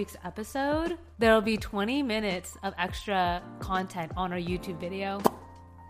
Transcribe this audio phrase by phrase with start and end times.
[0.00, 5.20] week's episode, there'll be 20 minutes of extra content on our YouTube video.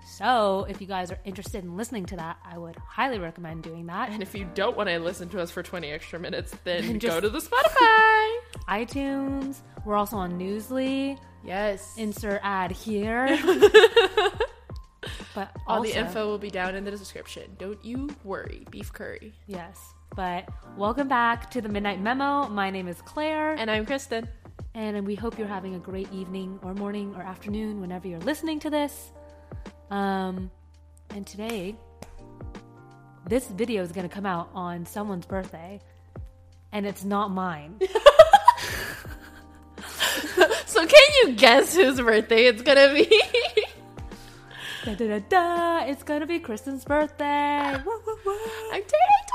[0.04, 3.86] So, if you guys are interested in listening to that, I would highly recommend doing
[3.86, 4.10] that.
[4.10, 7.14] And if you don't want to listen to us for 20 extra minutes, then Just-
[7.14, 8.36] go to the Spotify.
[8.84, 11.16] iTunes, we're also on Newsly.
[11.44, 11.94] yes.
[11.96, 13.28] Insert ad here.
[15.36, 17.44] but All the info will be down in the description.
[17.60, 18.66] Don't you worry.
[18.72, 19.34] Beef curry.
[19.46, 19.78] Yes.
[20.14, 22.48] But welcome back to the Midnight Memo.
[22.48, 23.52] My name is Claire.
[23.54, 24.28] And I'm Kristen.
[24.74, 28.60] and we hope you're having a great evening or morning or afternoon whenever you're listening
[28.60, 29.12] to this.
[29.90, 30.50] Um,
[31.10, 31.74] and today,
[33.26, 35.80] this video is going to come out on someone's birthday,
[36.72, 37.78] and it's not mine.
[40.66, 43.22] So can you guess whose birthday it's gonna be?
[44.84, 45.84] da, da, da, da.
[45.86, 47.72] It's going to be Kristen's birthday.
[47.84, 48.38] Woo, woo, woo.
[48.72, 49.29] I'm 25.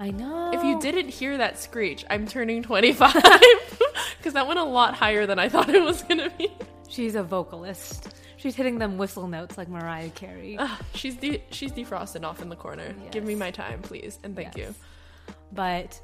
[0.00, 0.52] I know.
[0.52, 3.12] If you didn't hear that screech, I'm turning 25
[4.18, 6.48] because that went a lot higher than I thought it was gonna be.
[6.88, 8.14] she's a vocalist.
[8.36, 10.56] She's hitting them whistle notes like Mariah Carey.
[10.60, 12.94] Ah, she's de- she's defrosted off in the corner.
[13.10, 14.68] Give me my time, please, and thank Yes.
[14.68, 14.74] you.
[15.52, 16.00] But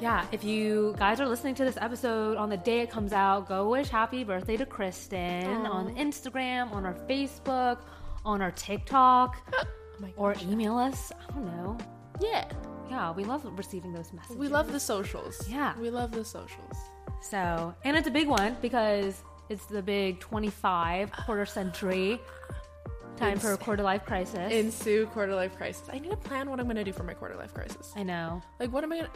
[0.00, 3.48] yeah, if you guys are listening to this episode on the day it comes out,
[3.48, 7.78] go wish happy birthday to Kristen on Instagram, on our Facebook,
[8.24, 9.36] on our TikTok,
[10.02, 11.10] Oh or email us.
[11.18, 11.78] I don't know.
[12.20, 12.44] yeah,
[12.88, 14.36] Yeah, we love receiving those messages.
[14.36, 15.48] we love the socials.
[15.48, 15.78] Yeah.
[15.78, 16.76] we love the socials.
[17.20, 22.20] So, and it's a big one because it's the big 25 quarter century
[23.16, 24.52] time for a quarter life crisis.
[24.52, 25.88] Ensue quarter life crisis.
[25.92, 27.92] I need to plan what I'm gonna do for my quarter life crisis.
[27.96, 28.42] I know.
[28.60, 29.10] Like, what am I gonna?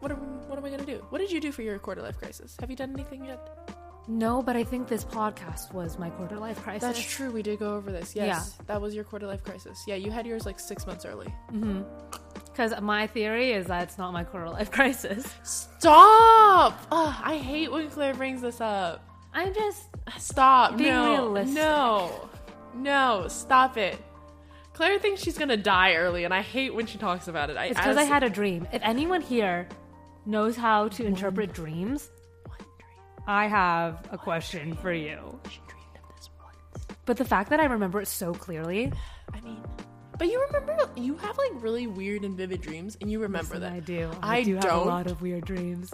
[0.00, 1.04] What am, what am I gonna do?
[1.10, 2.56] What did you do for your quarter life crisis?
[2.60, 3.40] Have you done anything yet?
[4.10, 6.80] No, but I think this podcast was my quarter life crisis.
[6.82, 7.30] That's true.
[7.30, 8.16] We did go over this.
[8.16, 9.84] Yes, that was your quarter life crisis.
[9.86, 11.32] Yeah, you had yours like six months early.
[11.52, 11.82] Mm-hmm.
[12.58, 15.32] Because my theory is that it's not my quarter life crisis.
[15.44, 16.88] Stop!
[16.90, 19.08] Ugh, I hate when Claire brings this up.
[19.32, 19.84] I'm just
[20.18, 20.76] Stop!
[20.76, 21.54] Being no, realistic.
[21.54, 22.28] no,
[22.74, 23.26] no!
[23.28, 23.96] Stop it.
[24.72, 27.56] Claire thinks she's gonna die early, and I hate when she talks about it.
[27.56, 28.66] I, It's because I had a dream.
[28.72, 29.68] If anyone here
[30.26, 32.10] knows how to interpret dreams.
[33.28, 35.38] I have a question for you.
[35.48, 36.86] She dreamed of this once.
[37.04, 38.92] But the fact that I remember it so clearly,
[39.32, 39.62] I mean,
[40.18, 43.60] but you remember you have like really weird and vivid dreams, and you remember listen,
[43.60, 43.72] that.
[43.72, 44.10] I do.
[44.22, 44.86] I do have don't.
[44.86, 45.92] a lot of weird dreams.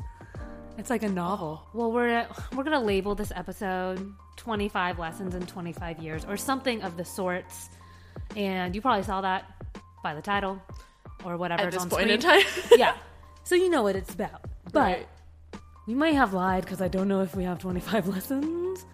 [0.78, 1.62] It's like a novel.
[1.72, 6.96] Well, we're we're gonna label this episode "25 Lessons in 25 Years" or something of
[6.96, 7.68] the sorts,
[8.36, 9.44] and you probably saw that
[10.02, 10.60] by the title
[11.24, 12.42] or whatever At this on point in screen.
[12.42, 12.96] time, yeah,
[13.44, 14.42] so you know what it's about.
[14.72, 15.08] But right?
[15.86, 18.84] We might have lied because I don't know if we have 25 lessons.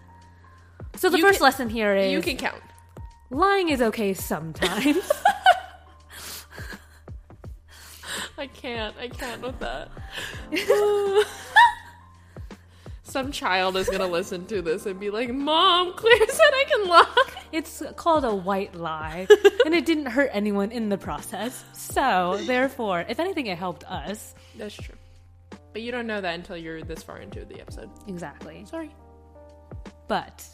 [0.97, 2.61] So the You first can- lesson here is You can count.
[3.31, 5.11] Lying is okay sometimes.
[8.37, 8.95] I can't.
[8.99, 9.89] I can't with that.
[13.03, 16.87] Some child is gonna listen to this and be like, "Mom, Claire said I can
[16.87, 19.27] lie." it's called a white lie,
[19.65, 21.63] and it didn't hurt anyone in the process.
[21.73, 24.33] So, therefore, if anything, it helped us.
[24.57, 24.95] That's true.
[25.73, 27.89] But you don't know that until you're this far into the episode.
[28.07, 28.65] Exactly.
[28.65, 28.91] Sorry.
[30.11, 30.45] But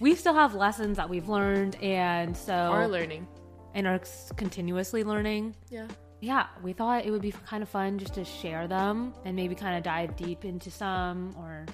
[0.00, 3.26] we still have lessons that we've learned, and so Are learning.
[3.72, 3.98] and are
[4.36, 5.56] continuously learning.
[5.70, 5.86] Yeah.
[6.20, 9.54] Yeah, we thought it would be kind of fun just to share them and maybe
[9.54, 11.64] kind of dive deep into some, or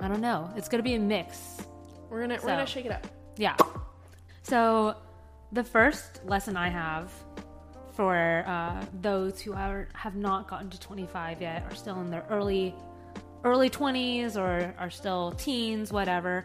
[0.00, 0.50] I don't know.
[0.56, 1.62] It's gonna be a mix.
[2.10, 3.06] We're gonna So- we're gonna shake it up.
[3.36, 3.54] Yeah.
[4.42, 4.96] So,
[5.52, 7.12] the first lesson I have
[7.92, 12.26] for uh, those who are have not gotten to 25 yet, are still in their
[12.30, 12.74] early
[13.44, 16.44] early 20s, or are still teens, whatever.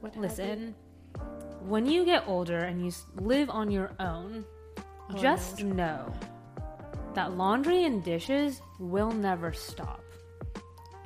[0.00, 0.74] What Listen,
[1.60, 4.44] when you get older and you live on your own,
[5.10, 6.12] Oh, just know
[7.14, 10.02] that laundry and dishes will never stop.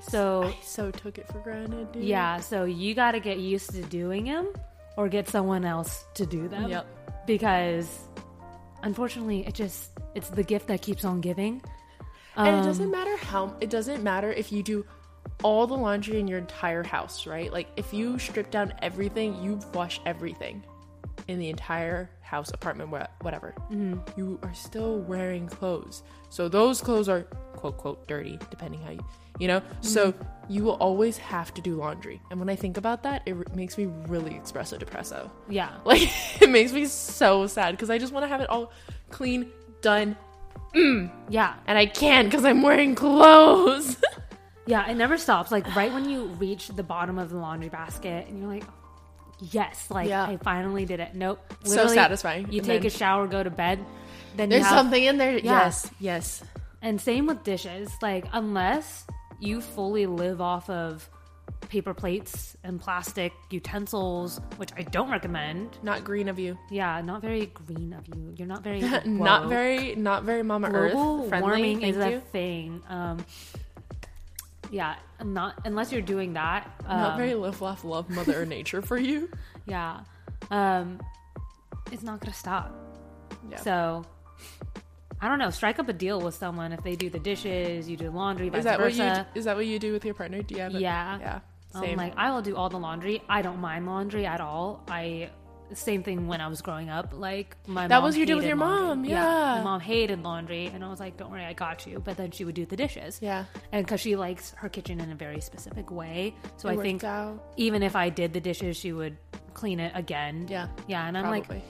[0.01, 2.03] So, I so took it for granted, dude.
[2.05, 4.53] yeah, so you got to get used to doing them
[4.97, 6.69] or get someone else to do them.
[6.69, 6.87] Yep.
[7.27, 8.01] Because
[8.83, 11.63] unfortunately, it just it's the gift that keeps on giving.
[12.37, 14.85] And it Um, doesn't matter how it doesn't matter if you do
[15.43, 17.53] all the laundry in your entire house, right?
[17.53, 20.63] Like if you strip down everything, you wash everything
[21.29, 23.55] in the entire house, apartment, wha- whatever.
[23.71, 24.19] Mm-hmm.
[24.19, 26.03] You are still wearing clothes.
[26.31, 27.23] So those clothes are
[27.55, 29.05] quote quote dirty, depending how you
[29.39, 29.63] you know.
[29.81, 30.53] So mm-hmm.
[30.53, 32.21] you will always have to do laundry.
[32.31, 35.31] And when I think about that, it r- makes me really espresso depresso.
[35.49, 35.71] Yeah.
[35.85, 36.09] Like
[36.41, 38.73] it makes me so sad because I just want to have it all
[39.11, 39.51] clean,
[39.81, 40.17] done,
[40.75, 41.55] mm, Yeah.
[41.67, 43.97] and I can't because I'm wearing clothes.
[44.67, 45.51] Yeah, it never stops.
[45.51, 48.65] Like right when you reach the bottom of the laundry basket and you're like,
[49.41, 50.25] yes, like Yeah.
[50.25, 51.15] I finally did it.
[51.15, 51.41] Nope.
[51.65, 52.51] So satisfying.
[52.53, 53.85] You And take then- a shower, go to bed.
[54.37, 55.33] Then you There's have, something in there.
[55.39, 55.43] Yeah.
[55.65, 56.43] Yes, yes.
[56.81, 57.91] And same with dishes.
[58.01, 59.05] Like unless
[59.41, 61.09] you fully live off of
[61.69, 65.77] paper plates and plastic utensils, which I don't recommend.
[65.83, 66.57] Not green of you.
[66.71, 68.35] Yeah, not very green of you.
[68.37, 71.49] You're not very not very not very mama global earth friendly.
[71.51, 72.17] warming Thank is you.
[72.17, 72.83] a thing.
[72.89, 73.25] Um,
[74.73, 76.69] yeah, not unless you're doing that.
[76.87, 79.31] Um, not very live laugh love mother nature for you.
[79.65, 80.01] Yeah,
[80.51, 81.01] um,
[81.93, 82.75] it's not gonna stop.
[83.49, 83.59] Yeah.
[83.59, 84.05] So
[85.21, 85.51] I don't know.
[85.51, 88.59] Strike up a deal with someone if they do the dishes, you do laundry, vice
[88.59, 89.29] is that what versa.
[89.33, 90.43] you is that what you do with your partner?
[90.43, 90.81] Do you have it?
[90.81, 91.19] Yeah.
[91.21, 91.41] Yeah.
[91.75, 91.97] I'm Same.
[91.97, 93.23] like, I will do all the laundry.
[93.29, 94.83] I don't mind laundry at all.
[94.89, 95.31] I
[95.75, 97.13] same thing when I was growing up.
[97.13, 98.87] Like my That mom was you did with your laundry.
[98.89, 99.57] mom, yeah.
[99.59, 102.31] my mom hated laundry, and I was like, "Don't worry, I got you." But then
[102.31, 103.19] she would do the dishes.
[103.23, 103.45] yeah.
[103.73, 107.05] and because she likes her kitchen in a very specific way, so It I think
[107.05, 107.43] out.
[107.57, 109.17] even if I did the dishes, she would
[109.55, 110.47] clean it again.
[110.49, 110.69] Yeah.
[110.87, 111.57] yeah, and I'm Probably.
[111.57, 111.65] like,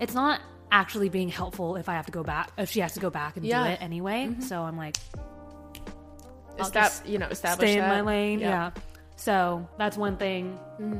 [0.00, 0.40] it's not
[0.70, 3.36] actually being helpful if I have to go back if she has to go back
[3.36, 3.58] and Yeah.
[3.60, 3.66] Mm-hmm.
[3.68, 4.36] do it anyway.
[4.40, 4.96] So I'm like,
[6.58, 8.40] I'll that just you know establish stay in my lane.
[8.40, 8.48] Yeah.
[8.48, 8.70] Yeah.
[9.16, 10.58] So that's one thing.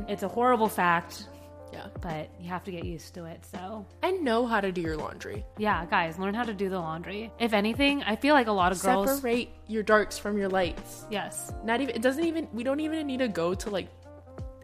[0.09, 1.29] It's a horrible fact,
[1.73, 1.87] Yeah.
[2.01, 3.45] but you have to get used to it.
[3.45, 5.45] So And know how to do your laundry.
[5.59, 7.31] yeah, guys, learn how to do the laundry.
[7.39, 9.15] If anything, I feel like a lot of girls.
[9.17, 11.05] Separate your darks from your lights.
[11.11, 11.53] Yes.
[11.65, 13.89] Not even it doesn't even we don't even need to go to like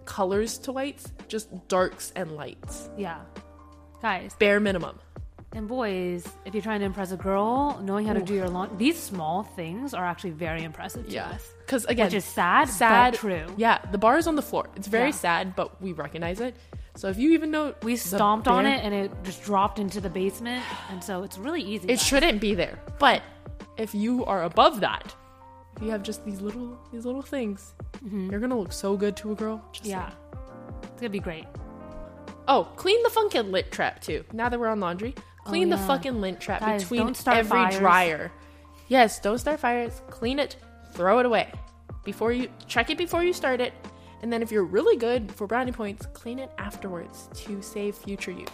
[0.04, 2.90] colors to whites, just darks and lights.
[2.96, 3.20] Yeah.
[4.02, 4.98] Guys Bare minimum.
[5.54, 8.76] and boys, if you're trying to impress a girl, knowing how to do your laundry,
[8.76, 11.28] these small things are actually very impressive to Yeah.
[11.30, 11.48] us.
[11.66, 13.46] Cuz again, Which is sad, sad but true.
[13.56, 14.68] Yeah, the bar is on the floor.
[14.76, 15.14] It's very Yeah.
[15.26, 16.54] sad, but we recognize it.
[16.96, 20.00] So if you even know We the stomped on it and it just dropped into
[20.00, 21.84] the basement, and so it's really easy.
[21.88, 22.02] It guys.
[22.06, 22.78] shouldn't be there.
[23.00, 23.22] But
[23.76, 25.14] if you are above that,
[25.76, 27.74] if you have just these little these little things,
[28.04, 29.62] you're gonna look so good to a girl.
[29.72, 29.90] Just Mm-hmm.
[29.90, 30.08] Yeah.
[30.10, 30.18] saying.
[30.84, 31.46] It's gonna be great.
[32.46, 34.22] Oh, clean the fucking lint trap too.
[34.32, 35.14] Now that we're on laundry,
[35.44, 35.86] clean the Oh, yeah.
[35.86, 37.78] fucking lint trap Guys, between start every fires.
[37.78, 38.32] dryer.
[38.86, 40.00] Yes, don't start fires.
[40.10, 40.56] Clean it,
[40.92, 41.50] throw it away
[42.04, 43.72] before you check it before you start it,
[44.24, 48.30] and then if you're really good for brownie points, clean it afterwards to save future
[48.30, 48.46] you.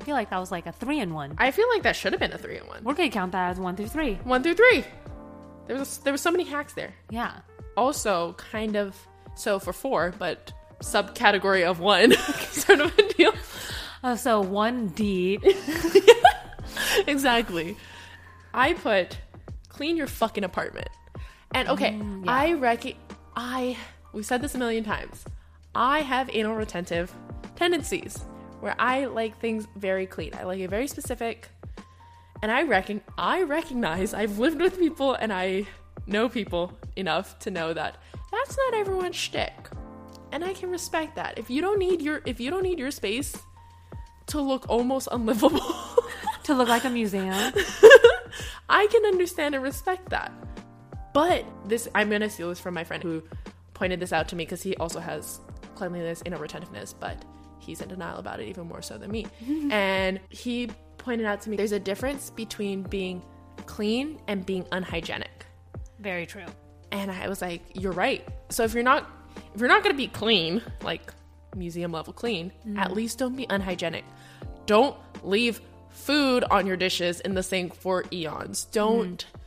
[0.00, 1.34] I feel like that was like a three in one.
[1.36, 2.84] I feel like that should have been a three in one.
[2.84, 4.14] We're gonna count that as one through three.
[4.22, 4.84] One through three.
[5.66, 6.94] There was there was so many hacks there.
[7.10, 7.40] Yeah.
[7.76, 8.96] also kind of
[9.34, 12.12] so for four, but subcategory of one
[12.50, 13.32] sort of a deal.
[14.04, 15.38] Oh, so one D.
[17.06, 17.76] exactly.
[18.52, 19.18] I put
[19.68, 20.88] clean your fucking apartment.
[21.54, 22.32] And okay, Mm, yeah.
[22.32, 22.94] I reckon
[23.36, 23.76] I
[24.12, 25.24] we said this a million times.
[25.74, 27.14] I have anal retentive
[27.56, 28.24] tendencies
[28.60, 30.32] where I like things very clean.
[30.34, 31.48] I like it very specific.
[32.42, 35.66] And I reckon I recognize I've lived with people and I
[36.06, 37.96] know people enough to know that
[38.30, 39.52] that's not everyone's shtick.
[40.32, 41.38] And I can respect that.
[41.38, 43.36] If you don't need your if you don't need your space
[44.26, 45.60] to look almost unlivable,
[46.44, 47.28] to look like a museum.
[48.68, 50.32] I can understand and respect that.
[51.12, 53.22] But this, I'm gonna steal this from my friend who
[53.82, 55.40] pointed this out to me because he also has
[55.74, 57.24] cleanliness and retentiveness, but
[57.58, 59.26] he's in denial about it even more so than me.
[59.72, 63.20] and he pointed out to me there's a difference between being
[63.66, 65.46] clean and being unhygienic.
[65.98, 66.46] Very true.
[66.92, 68.24] And I was like, you're right.
[68.50, 69.10] So if you're not
[69.52, 71.12] if you're not gonna be clean, like
[71.56, 72.78] museum level clean, mm-hmm.
[72.78, 74.04] at least don't be unhygienic.
[74.66, 78.66] Don't leave food on your dishes in the sink for eons.
[78.66, 79.41] Don't mm.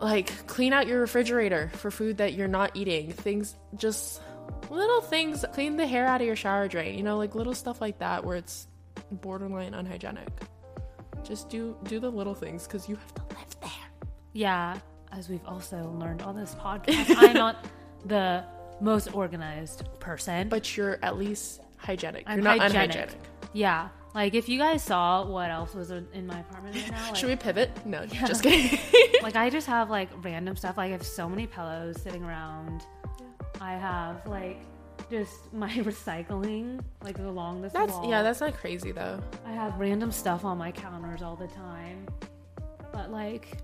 [0.00, 3.12] Like clean out your refrigerator for food that you're not eating.
[3.12, 4.22] Things just
[4.70, 7.80] little things clean the hair out of your shower drain, you know, like little stuff
[7.80, 8.66] like that where it's
[9.10, 10.28] borderline unhygienic.
[11.24, 13.70] Just do do the little things cuz you have to live there.
[14.32, 14.78] Yeah,
[15.12, 17.64] as we've also learned on this podcast, I'm not
[18.04, 18.44] the
[18.80, 20.48] most organized person.
[20.48, 22.24] but you're at least hygienic.
[22.26, 22.90] I'm you're not hygienic.
[22.94, 23.18] unhygienic.
[23.52, 23.88] Yeah,
[24.18, 27.28] like if you guys saw what else was in my apartment right now, like, Should
[27.28, 27.70] we pivot?
[27.86, 28.76] No, just kidding.
[29.22, 30.76] like I just have like random stuff.
[30.76, 32.82] Like I have so many pillows sitting around.
[33.60, 34.60] I have like
[35.08, 38.10] just my recycling like along this that's wall.
[38.10, 39.20] yeah, that's not crazy though.
[39.46, 42.04] I have random stuff on my counters all the time.
[42.92, 43.56] But like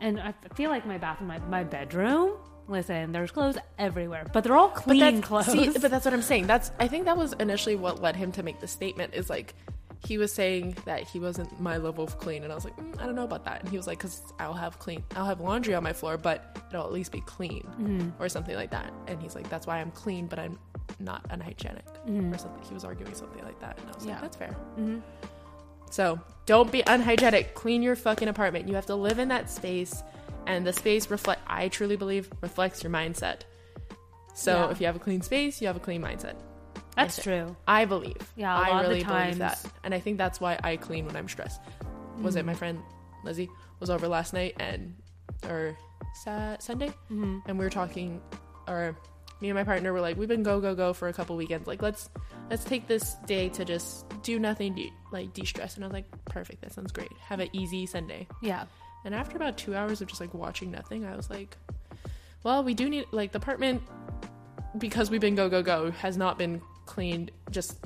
[0.00, 2.32] and I feel like my bathroom, my, my bedroom,
[2.68, 4.26] listen, there's clothes everywhere.
[4.32, 5.46] But they're all clean that's, clothes.
[5.46, 6.46] see, but that's what I'm saying.
[6.46, 9.14] That's I think that was initially what led him to make the statement.
[9.14, 9.54] Is like
[10.04, 13.00] he was saying that he wasn't my level of clean, and I was like, mm,
[13.00, 13.60] I don't know about that.
[13.60, 16.58] And he was like, because I'll have clean, I'll have laundry on my floor, but
[16.70, 18.22] it'll at least be clean Mm-hmm.
[18.22, 18.92] or something like that.
[19.06, 20.58] And he's like, that's why I'm clean, but I'm
[20.98, 22.62] not unhygienic or something.
[22.66, 24.08] He was arguing something like that, and I was Mm-hmm.
[24.08, 24.12] Yeah.
[24.14, 24.56] like, that's fair.
[24.78, 25.02] Mhm.
[25.90, 27.54] So don't be unhygienic.
[27.54, 28.66] Clean your fucking apartment.
[28.66, 30.02] You have to live in that space,
[30.46, 31.40] and the space reflect.
[31.46, 33.40] I truly believe reflects your mindset.
[34.34, 34.70] So Yeah.
[34.70, 36.34] if you have a clean space, you have a clean mindset.
[36.96, 37.56] That's I true.
[37.66, 38.32] I believe.
[38.36, 40.76] Yeah, a I lot of the really believe that, and I think that's why I
[40.76, 41.60] clean when I'm stressed.
[42.20, 42.40] Was Mm.
[42.40, 42.82] it my friend
[43.24, 43.48] Lizzie
[43.80, 44.94] was over last night and,
[45.48, 45.76] or
[46.24, 47.38] Sa- Sunday, mm-hmm.
[47.46, 48.20] and we were talking,
[48.68, 48.96] or
[49.40, 51.66] me and my partner were like, we've been go go go for a couple weekends.
[51.66, 52.10] Like let's
[52.50, 55.76] let's take this day to just do nothing, de- like de stress.
[55.76, 57.10] And I was like, perfect, that sounds great.
[57.20, 58.26] Have an easy Sunday.
[58.42, 58.64] Yeah.
[59.04, 61.56] And after about two hours of just like watching nothing, I was like,
[62.44, 63.82] well, we do need like the apartment
[64.78, 67.78] because we've been go go go has not been cleaned, just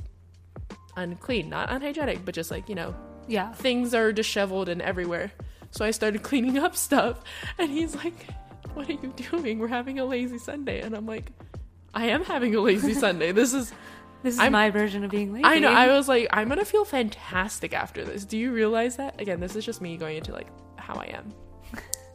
[0.97, 2.95] unclean, not unhygienic, but just like you know,
[3.29, 3.53] Yeah.
[3.53, 5.33] things are disheveled and everywhere.
[5.71, 7.23] So I started cleaning up stuff,
[7.59, 8.27] and he's like,
[8.75, 9.59] "What are you doing?
[9.59, 11.31] We're having a lazy Sunday." And I'm like,
[11.95, 13.33] "I am having a lazy Sunday.
[13.33, 13.73] This is."
[14.23, 15.45] This is I'm- my version of being lazy.
[15.45, 15.71] I know.
[15.71, 18.25] I was like, I'm gonna feel fantastic after this.
[18.25, 19.21] Do you realize that?
[19.21, 20.49] Again, this is just me going into like
[20.87, 21.35] how I am.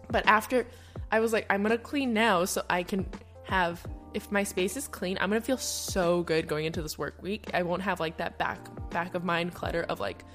[0.10, 0.68] But after,
[1.12, 3.06] I was like, I'm gonna clean now so I can
[3.46, 3.86] have.
[4.14, 7.50] If my space is clean, I'm gonna feel so good going into this work week.
[7.54, 8.60] I won't have like that back
[8.90, 10.26] back of mind clutter of like,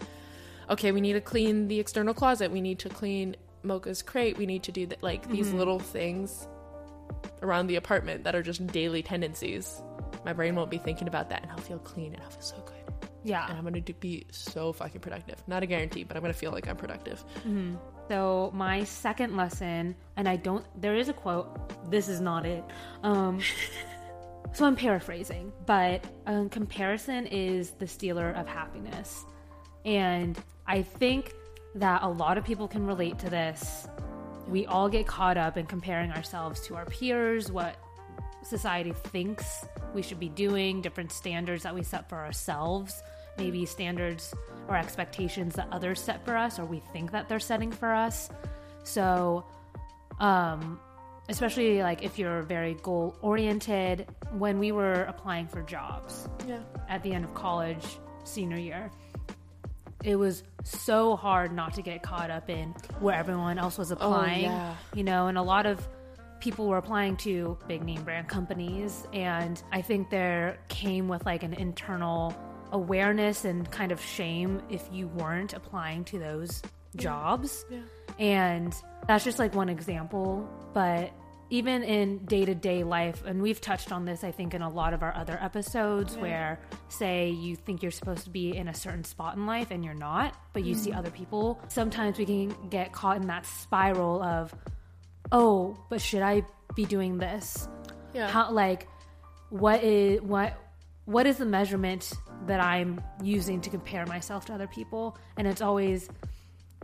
[0.71, 2.51] okay, we need to clean the external closet.
[2.51, 4.39] We need to clean Mocha's crate.
[4.39, 5.03] We need to do that.
[5.03, 5.59] Like these mm-hmm.
[5.59, 6.49] little things
[7.43, 9.83] around the apartment that are just daily tendencies.
[10.25, 12.57] My brain won't be thinking about that, and I'll feel clean and I'll feel so
[12.65, 12.87] good
[13.27, 13.49] yeah.
[13.49, 15.43] and I'm gonna do, be so fucking productive.
[15.47, 17.25] Not a guarantee, but I'm gonna feel like I'm productive.
[17.41, 17.75] Mm-hmm.
[18.09, 20.65] So my second lesson, and I don't.
[20.81, 21.91] There is a quote.
[21.91, 22.65] This is not it.
[23.03, 23.41] Um,
[24.53, 29.25] so I'm paraphrasing, but um, comparison is the stealer of happiness,
[29.85, 31.33] and I think
[31.75, 33.89] that a lot of people can relate to this.
[34.49, 37.77] We all get caught up in comparing ourselves to our peers, what
[38.43, 43.03] society thinks we should be doing, different standards that we set for ourselves,
[43.39, 44.35] maybe standards
[44.69, 48.29] or expectations that others set for us or we think that they're setting for us.
[48.85, 49.45] So,
[50.19, 50.81] um,
[51.29, 54.07] especially like if you're very goal oriented,
[54.39, 56.59] when we were applying for jobs Yeah.
[56.89, 57.85] at the end of college,
[58.25, 58.91] senior year,
[60.05, 64.45] it was so hard not to get caught up in where everyone else was applying.
[64.45, 64.75] yeah.
[64.95, 65.87] You know, and a lot of
[66.41, 69.07] people were applying to big name brand companies.
[69.13, 72.35] And I think there came with like an internal
[72.73, 76.63] awareness and kind of shame if you weren't applying to those
[76.97, 77.65] jobs.
[77.71, 77.81] Yeah.
[78.19, 78.75] And
[79.07, 80.49] that's just like one example.
[80.73, 81.13] But
[81.49, 84.69] even in day to day life, and we've touched on this, I think, in a
[84.69, 86.59] lot of our other episodes, where
[86.89, 89.95] say you think you're supposed to be in a certain spot in life and you're
[89.95, 90.99] not, but you see mm-hmm.
[90.99, 94.53] other people, sometimes we can get caught in that spiral of,
[95.31, 96.43] oh, but should I
[96.75, 97.69] be doing this?
[98.13, 98.29] Yeah.
[98.29, 98.89] How, like,
[99.51, 100.59] what is, what,
[101.07, 102.13] what is the measurement
[102.47, 105.17] that I'm using to compare myself to other people?
[105.37, 106.09] And it's always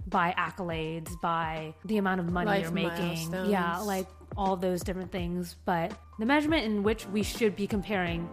[0.06, 3.32] by accolades, by the amount of money Life you're making.
[3.48, 5.56] Yeah, like all those different things.
[5.64, 8.28] But the measurement in which we should be comparing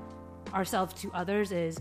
[0.53, 1.79] ourselves to others is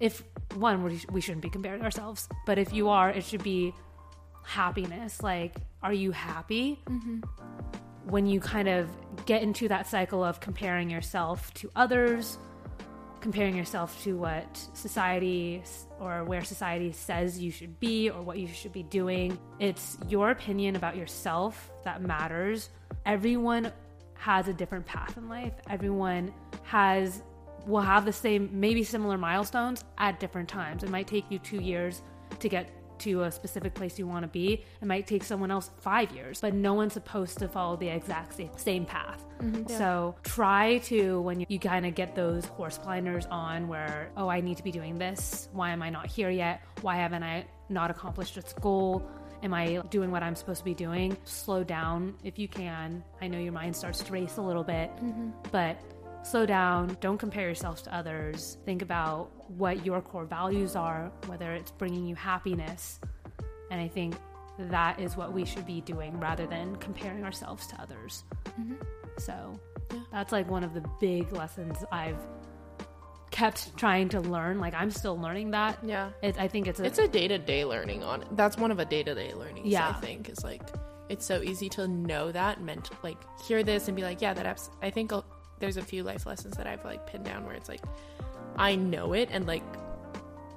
[0.00, 0.22] if
[0.54, 3.74] one, we, we shouldn't be comparing ourselves, but if you are, it should be
[4.44, 5.22] happiness.
[5.22, 6.80] Like, are you happy?
[6.86, 7.20] Mm-hmm.
[8.08, 8.88] When you kind of
[9.24, 12.38] get into that cycle of comparing yourself to others,
[13.24, 15.62] comparing yourself to what society
[15.98, 19.38] or where society says you should be or what you should be doing.
[19.58, 22.68] It's your opinion about yourself that matters.
[23.06, 23.72] Everyone
[24.12, 25.54] has a different path in life.
[25.70, 27.22] Everyone has
[27.66, 30.84] will have the same maybe similar milestones at different times.
[30.84, 32.02] It might take you 2 years
[32.40, 32.70] to get
[33.00, 34.64] to a specific place you want to be.
[34.80, 38.34] It might take someone else 5 years, but no one's supposed to follow the exact
[38.34, 39.24] same, same path.
[39.40, 44.10] Mm-hmm, so try to, when you, you kind of get those horse blinders on where,
[44.16, 45.48] oh, I need to be doing this.
[45.52, 46.62] Why am I not here yet?
[46.82, 49.08] Why haven't I not accomplished its goal?
[49.42, 51.16] Am I doing what I'm supposed to be doing?
[51.24, 53.04] Slow down if you can.
[53.20, 55.30] I know your mind starts to race a little bit, mm-hmm.
[55.52, 55.78] but
[56.24, 56.96] slow down.
[57.00, 58.58] Don't compare yourself to others.
[58.64, 62.98] Think about what your core values are, whether it's bringing you happiness.
[63.70, 64.14] And I think
[64.58, 68.24] that is what we should be doing rather than comparing ourselves to others.
[68.60, 68.74] Mm-hmm.
[69.18, 69.58] So
[69.92, 70.00] Yeah.
[70.12, 72.18] that's like one of the big lessons I've
[73.30, 74.60] kept trying to learn.
[74.60, 75.78] Like I'm still learning that.
[75.82, 76.10] Yeah.
[76.22, 78.24] It, I think it's a, It's a day to day learning on.
[78.32, 79.66] That's one of a day to day learning.
[79.66, 79.88] Yeah.
[79.88, 80.62] I think is like
[81.08, 84.46] it's so easy to know that meant like hear this and be like, yeah, that
[84.46, 85.24] abs- I think I'll,
[85.60, 87.80] there's a few life lessons that I've like pinned down where it's like
[88.56, 89.62] I know it and like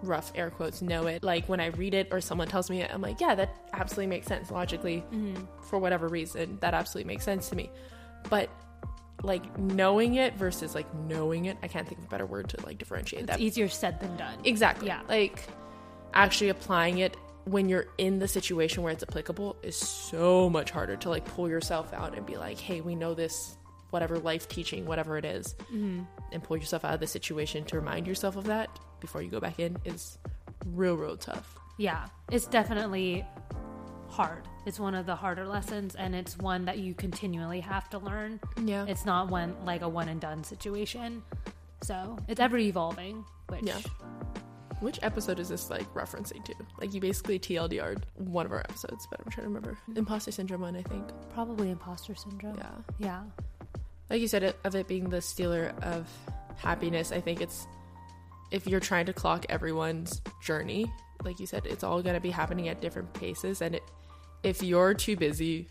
[0.04, 1.24] rough air quotes know it.
[1.24, 4.08] Like when I read it or someone tells me it, I'm like, yeah, that absolutely
[4.08, 5.44] makes sense logically mm-hmm.
[5.64, 6.58] for whatever reason.
[6.62, 7.70] That absolutely makes sense to me.
[8.30, 8.50] But
[9.24, 12.66] like knowing it versus like knowing it, I can't think of a better word to
[12.66, 13.40] like differentiate it's that.
[13.40, 14.38] easier said than done.
[14.44, 14.88] Exactly.
[14.88, 15.02] Yeah.
[15.08, 15.44] Like
[16.14, 20.98] actually applying it when you're in the situation where it's applicable is so much harder
[20.98, 23.58] to like pull yourself out and be like, hey, we know this,
[23.90, 26.02] whatever life teaching, whatever it is, Mm-hmm.
[26.32, 29.40] and pull yourself out of the situation to remind yourself of that before you go
[29.40, 30.18] back in is
[30.66, 31.56] real, real tough.
[31.78, 33.26] Yeah, it's definitely
[34.10, 34.48] hard.
[34.66, 38.40] It's one of the harder lessons, and it's one that you continually have to learn.
[38.64, 38.86] Yeah.
[38.88, 41.24] It's not one like a one and done situation.
[41.84, 43.24] So it's ever evolving.
[43.50, 43.78] Which Yeah.
[44.80, 46.54] Which episode is this like referencing to?
[46.80, 49.78] Like you basically TLDR'd one of our episodes, but I'm trying to remember.
[49.96, 51.04] Imposter syndrome one, I think.
[51.34, 52.58] probably imposter syndrome.
[52.58, 52.72] Yeah.
[53.00, 53.22] Yeah.
[54.10, 56.08] Like you said, of it being the stealer of
[56.56, 57.68] happiness, I think it's
[58.52, 60.92] if you're trying to clock everyone's journey,
[61.24, 63.62] like you said, it's all going to be happening at different paces.
[63.62, 63.84] And it,
[64.44, 65.68] if you're too busy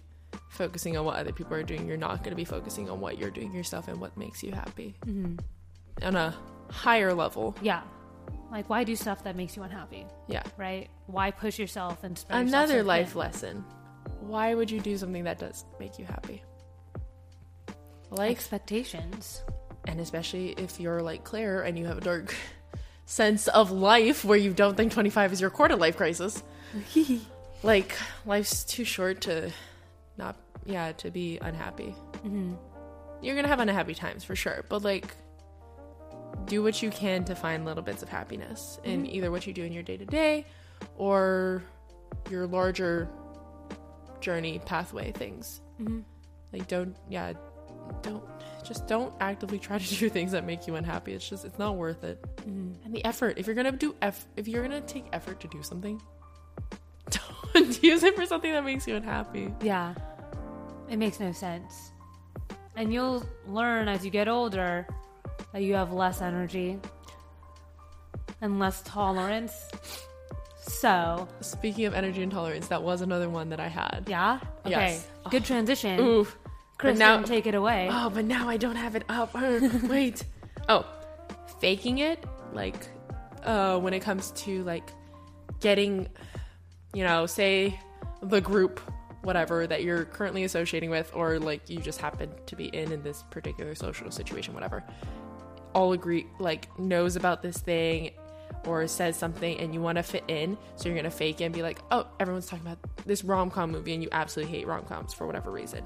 [0.50, 3.18] focusing on what other people are doing, you're not going to be focusing on what
[3.18, 5.36] you're doing yourself and what makes you happy hmm
[6.02, 6.34] on a
[6.70, 7.56] higher level.
[7.62, 7.80] Yeah.
[8.50, 10.42] Like why do stuff that makes you unhappy, Yeah.
[10.58, 10.88] right?
[11.06, 13.64] Why push yourself and yourself Another so life lesson.
[14.20, 16.42] Why would you do something that does make you happy?
[18.10, 19.42] Life, expectations.
[19.88, 22.34] and especially if you're like Claire and you have a dark
[23.06, 26.42] sense of life where you don't think 25 is your quarter life crisis.
[27.62, 29.50] like, life's too short to
[30.16, 31.90] not, yeah, to be unhappy.
[32.22, 32.54] hmm
[33.22, 35.14] You're gonna have unhappy times for sure, but like,
[36.46, 39.10] do what you can to find little bits of happiness in Mhm.
[39.12, 40.46] either what you do in your day to day
[40.96, 41.62] or
[42.30, 43.08] your larger
[44.20, 45.60] journey pathway things.
[45.78, 46.00] hmm
[46.52, 47.32] Like, don't, yeah,
[48.02, 48.22] don't,
[48.64, 51.12] just don't actively try to do things that make you unhappy.
[51.12, 52.24] It's just, it's not worth it.
[52.44, 55.48] hmm And the effort, if you're gonna do, eff- if you're gonna take effort to
[55.48, 56.00] do something,
[57.54, 59.52] don't use it for something that makes you unhappy.
[59.62, 59.94] Yeah.
[60.88, 61.92] It makes no sense.
[62.76, 64.86] And you'll learn as you get older
[65.52, 66.78] that you have less energy
[68.42, 69.52] and less tolerance.
[70.60, 74.04] So, Speaking of energy intolerance, that was another one that I had.
[74.08, 74.40] yeah.
[74.66, 74.70] Okay.
[74.70, 75.06] Yes.
[75.30, 75.98] Good transition.
[76.00, 76.26] Ooh.
[76.78, 77.88] Kristen, now- take it away.
[77.90, 79.30] Oh, but now I don't have it up.
[79.35, 80.25] Uh, Wait.
[80.68, 80.85] Oh,
[81.61, 82.88] faking it, like,
[83.45, 84.91] uh, when it comes to like
[85.60, 86.08] getting,
[86.93, 87.78] you know, say
[88.23, 88.80] the group,
[89.23, 93.02] whatever that you're currently associating with, or like you just happen to be in in
[93.02, 94.84] this particular social situation, whatever.
[95.75, 98.10] All agree, like knows about this thing,
[98.67, 101.54] or says something, and you want to fit in, so you're gonna fake it and
[101.54, 104.84] be like, oh, everyone's talking about this rom com movie, and you absolutely hate rom
[104.84, 105.84] coms for whatever reason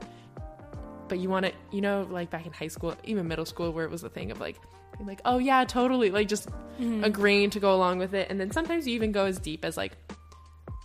[1.11, 3.85] but you want to you know like back in high school even middle school where
[3.85, 4.57] it was a thing of like
[4.97, 6.49] being like oh yeah totally like just
[6.81, 7.05] Mhm.
[7.05, 9.77] agreeing to go along with it and then sometimes you even go as deep as
[9.77, 9.93] like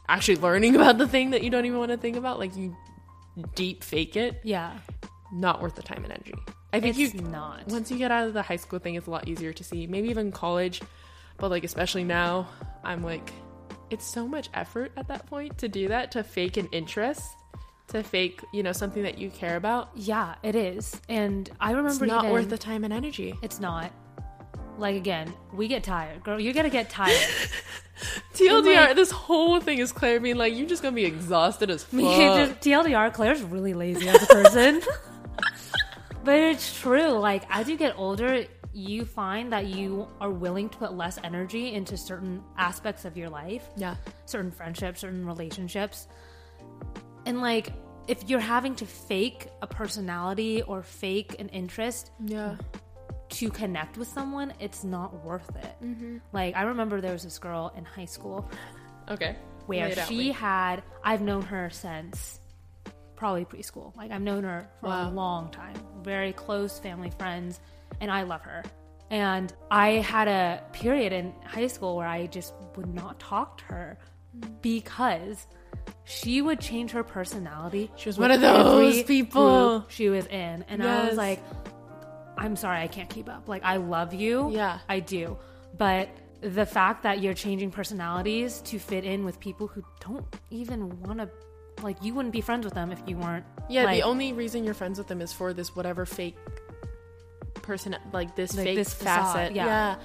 [0.10, 2.76] actually learning about the thing that you don't even want to think about like you
[3.56, 4.74] deep fake it Yeah.
[5.32, 6.34] not worth the time and energy
[6.74, 7.68] i think it's you not.
[7.68, 9.88] once you get out of the high school thing it's a lot easier to see
[9.88, 10.82] maybe even college
[11.38, 12.48] but like especially now
[12.84, 13.32] i'm like
[13.90, 17.24] it's so much effort at that point to do that to fake an interest
[17.96, 21.00] to fake you know something that you care about Yeah, it is.
[21.10, 23.92] And I it's remember not even- worth the time and energy It's not.
[24.78, 26.24] Like again, we get tired.
[26.24, 27.18] Girl, you're gonna get tired.
[28.34, 31.82] tldr like- this whole thing is claire being like you're just gonna be exhausted as
[31.84, 34.82] fuck just TLDR, Claire's really lazy as a person.
[36.26, 37.12] but it's true.
[37.12, 41.74] Like as you get older, you find that you are willing to put less energy
[41.74, 46.08] into certain aspects of your life, yeah certain friendships, certain relationships.
[47.26, 47.72] And like
[48.08, 52.56] if you're having to fake a personality or fake an interest yeah
[53.28, 55.76] to connect with someone, it's not worth it.
[55.84, 56.18] mm-hmm.
[56.32, 58.50] Like I remember there was this girl in high school
[59.10, 62.40] okay where Lay it out, she had I've known her since
[63.16, 63.96] probably preschool.
[63.96, 65.10] Like I've known her for Wow.
[65.10, 65.76] a long time.
[66.04, 67.60] Very close family friends
[68.00, 68.64] and I love her.
[69.10, 73.64] And I had a period in high school where I just would not talk to
[73.66, 73.98] her
[74.62, 75.48] because
[76.04, 77.92] she would change her personality.
[77.96, 79.86] She was one of those people.
[79.88, 80.66] she was in.
[80.68, 81.44] And I was like,
[82.38, 83.48] I'm sorry, I can't keep up.
[83.48, 84.50] Like I love you.
[84.52, 84.80] Yeah.
[84.90, 85.38] I do.
[85.78, 86.10] But
[86.42, 91.20] the fact that you're changing personalities to fit in with people who don't even want
[91.20, 91.30] to,
[91.82, 93.46] like, you wouldn't be friends with them if you weren't.
[93.70, 96.38] yeah like, the only reason you're friends with them is for this whatever fake
[97.62, 99.96] person like this Like fake this facade, facet yeah.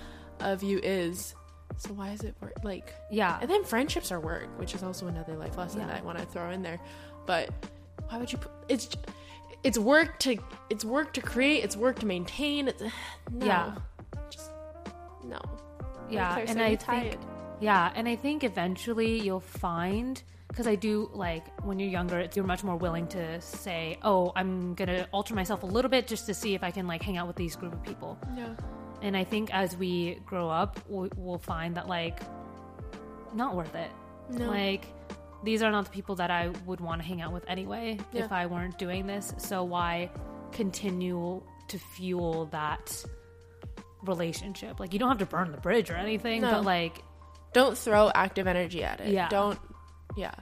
[0.40, 1.34] of you is
[1.80, 3.38] so why is it work like Yeah.
[3.40, 5.86] And then friendships are work, which is also another life lesson Yeah.
[5.88, 6.78] that I want to throw in there.
[7.26, 7.50] But
[8.08, 8.38] why would you?
[8.38, 8.88] Put, it's
[9.62, 10.36] it's work to
[10.70, 11.64] it's work to create.
[11.64, 12.68] It's work to maintain.
[12.68, 12.82] It's,
[13.32, 13.74] no, Yeah.
[14.30, 14.50] just
[15.24, 15.40] no.
[16.10, 16.32] Yeah.
[16.34, 17.18] Claire And said, I you think, tired.
[17.60, 17.92] yeah.
[17.94, 22.44] And I think eventually you'll find, because I do like when you're younger, it's, you're
[22.46, 26.26] much more willing to say, oh, I'm going to alter myself a little bit just
[26.26, 28.18] to see if I can, like, hang out with these group of people.
[28.36, 28.54] Yeah,
[29.02, 32.20] And I think as we grow up, we- we'll find that, like,
[33.34, 33.90] not worth it.
[34.30, 34.86] no, Like,
[35.42, 38.24] these are not the people that I would want to hang out with anyway Yeah.
[38.24, 39.32] if I weren't doing this.
[39.38, 40.10] So why
[40.52, 43.04] continue to fuel that
[44.02, 44.78] relationship?
[44.80, 46.52] Like, you don't have to burn the bridge or anything, No.
[46.52, 47.02] but like,
[47.52, 49.08] don't throw active energy at it.
[49.12, 49.28] Yeah.
[49.28, 49.58] don't.
[50.16, 50.34] Yeah,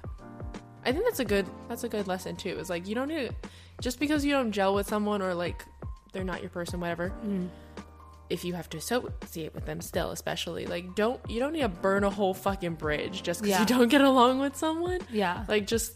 [0.85, 2.57] I think that's a good that's a good lesson too.
[2.59, 3.35] It's like you don't need to,
[3.83, 5.65] just because you don't gel with someone or like
[6.13, 7.11] they're not your person, whatever.
[7.25, 7.49] Mm.
[8.31, 11.69] If you have to associate with them still, especially like don't you don't need to
[11.69, 13.61] burn a whole fucking bridge just because Yeah.
[13.61, 15.01] you don't get along with someone.
[15.11, 15.45] Yeah.
[15.49, 15.93] Like just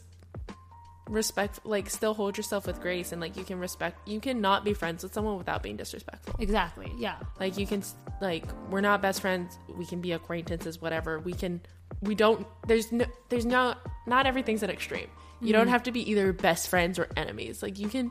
[1.09, 4.09] respect, like still hold yourself with grace, and like you can respect.
[4.09, 6.37] You can not be friends with someone without being disrespectful.
[6.38, 6.90] Exactly.
[6.97, 7.16] Yeah.
[7.38, 7.83] Like you can
[8.21, 9.59] like we're not best friends.
[9.77, 11.18] We can be acquaintances, whatever.
[11.18, 11.61] We can.
[12.01, 12.47] We don't.
[12.66, 13.05] There's no.
[13.29, 13.75] There's no.
[14.07, 15.09] Not everything's an extreme.
[15.40, 15.71] You don't mm.
[15.71, 17.62] have to be either best friends or enemies.
[17.62, 18.11] Like you can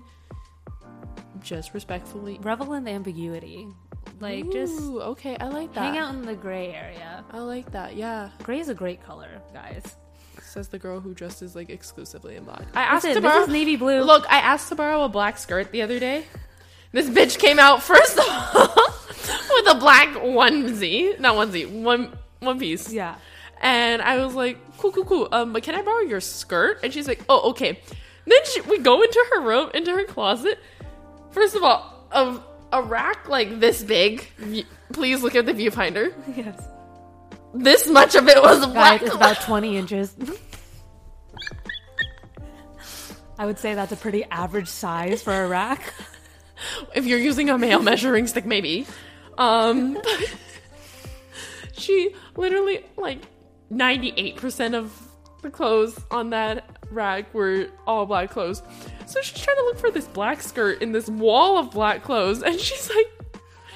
[1.42, 2.40] just respectfully.
[2.42, 3.68] Revel in the ambiguity.
[4.22, 5.36] Like just okay.
[5.40, 5.82] I like that.
[5.82, 7.26] hang out in the gray area.
[7.32, 7.96] I like that.
[7.96, 8.30] Yeah.
[8.44, 9.96] Gray is a great color, guys.
[10.42, 12.64] Says the girl who dresses like exclusively in black.
[12.74, 13.46] I asked Listen, to borrow.
[13.46, 14.02] navy blue.
[14.04, 16.26] Look, I asked to borrow a black skirt the other day.
[16.92, 18.66] This bitch came out first of all
[19.08, 22.92] with a black onesie, not onesie, one one piece.
[22.92, 23.16] Yeah.
[23.62, 25.28] And I was like, cool, cool, cool.
[25.32, 26.80] Um, but can I borrow your skirt?
[26.84, 27.80] And she's like, oh, okay.
[28.26, 30.60] Then she, we go into her room, into her closet.
[31.32, 32.40] First of all, a,
[32.72, 34.26] a rack like this big.
[34.94, 36.14] Please look at the viewfinder.
[36.36, 36.62] Yes.
[37.54, 39.02] This much of it was black.
[39.02, 40.16] It's about 20 inches.
[43.38, 45.94] I would say that's a pretty average size for a rack.
[46.96, 48.86] if you're using a male measuring stick, maybe.
[49.38, 50.00] Um,
[51.74, 53.22] she literally like
[53.72, 55.08] 98% of
[55.42, 58.62] the clothes on that rack were all black clothes.
[59.12, 62.42] So she's trying to look for this black skirt in this wall of black clothes,
[62.44, 63.08] and she's like,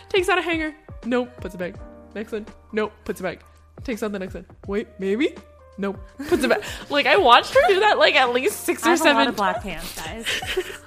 [0.08, 0.74] takes out a hanger.
[1.04, 1.76] Nope, puts it back.
[2.14, 2.46] Next one.
[2.72, 3.42] Nope, puts it back.
[3.84, 4.46] Takes out the next one.
[4.66, 5.36] Wait, maybe.
[5.78, 6.62] Nope, puts it back.
[6.90, 9.18] like I watched her do that like at least six I or have a seven
[9.18, 10.26] lot of black pants, guys.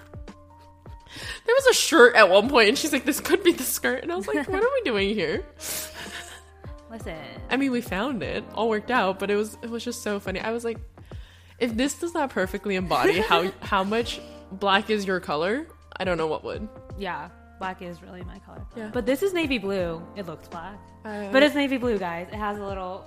[1.49, 4.03] There was a shirt at one point, and she's like, "This could be the skirt,"
[4.03, 5.43] and I was like, "What are we doing here?"
[6.91, 7.17] Listen,
[7.49, 10.21] I mean, we found it, all worked out, but it was it was just so
[10.21, 10.41] funny.
[10.41, 10.77] I was like,
[11.59, 14.21] if this does not perfectly embody how how much
[14.53, 16.69] black is your color, I don't know what would.
[16.99, 18.65] yeah, black is really my color.
[18.77, 18.91] Yeah.
[18.93, 20.03] But this is navy blue.
[20.17, 20.77] It looks black.
[21.05, 22.29] Uh, But it's navy blue, guys.
[22.29, 23.05] It has a little.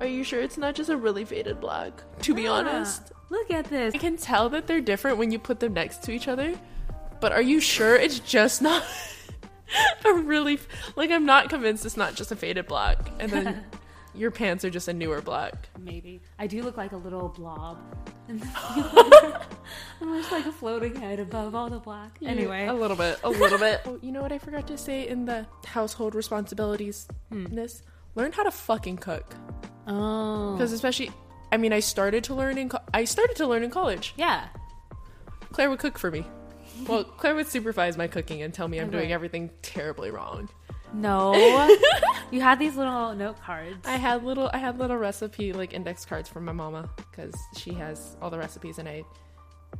[0.00, 1.92] are you sure it's not just a really faded black?
[2.22, 3.94] To be Ah, honest, Look at this.
[3.94, 6.54] I can tell that they're different when you put them next to each other.
[7.20, 8.82] But are you sure it's just not
[10.06, 10.58] a really
[10.96, 13.64] like I'm not convinced it's not just a faded black, and then
[14.14, 15.68] your pants are just a newer black.
[15.78, 16.20] Maybe.
[16.38, 17.78] I do look like a little blob.
[18.28, 22.18] I'm just like a floating head above all the black.
[22.24, 22.66] Anyway.
[22.66, 23.80] a little bit, a little bit.
[23.86, 27.08] Oh, you know what I forgot to say in the household responsibilities?
[27.30, 27.46] Hmm.
[27.54, 27.82] This
[28.14, 29.34] learn how to fucking cook
[29.86, 30.54] Oh.
[30.56, 31.10] because especially,
[31.52, 34.14] I mean, I started to learn in co- I started to learn in college.
[34.16, 34.48] Yeah.
[35.52, 36.24] Claire would cook for me.
[36.86, 40.48] Well, Claire would supervise my cooking and tell me I'm doing everything terribly wrong.
[40.92, 41.34] No.
[42.30, 43.86] you had these little note cards.
[43.86, 47.72] I had little, I had little recipe like index cards from my mama because she
[47.74, 49.02] has all the recipes and I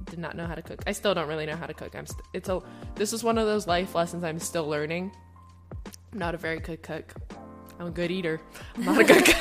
[0.05, 0.83] did not know how to cook.
[0.87, 1.95] I still don't really know how to cook.
[1.95, 2.61] I'm st- it's a
[2.95, 5.13] this is one of those life lessons I'm still learning.
[6.13, 7.13] I'm not a very good cook.
[7.79, 8.41] I'm a good eater.
[8.77, 9.37] I'm not a good cook.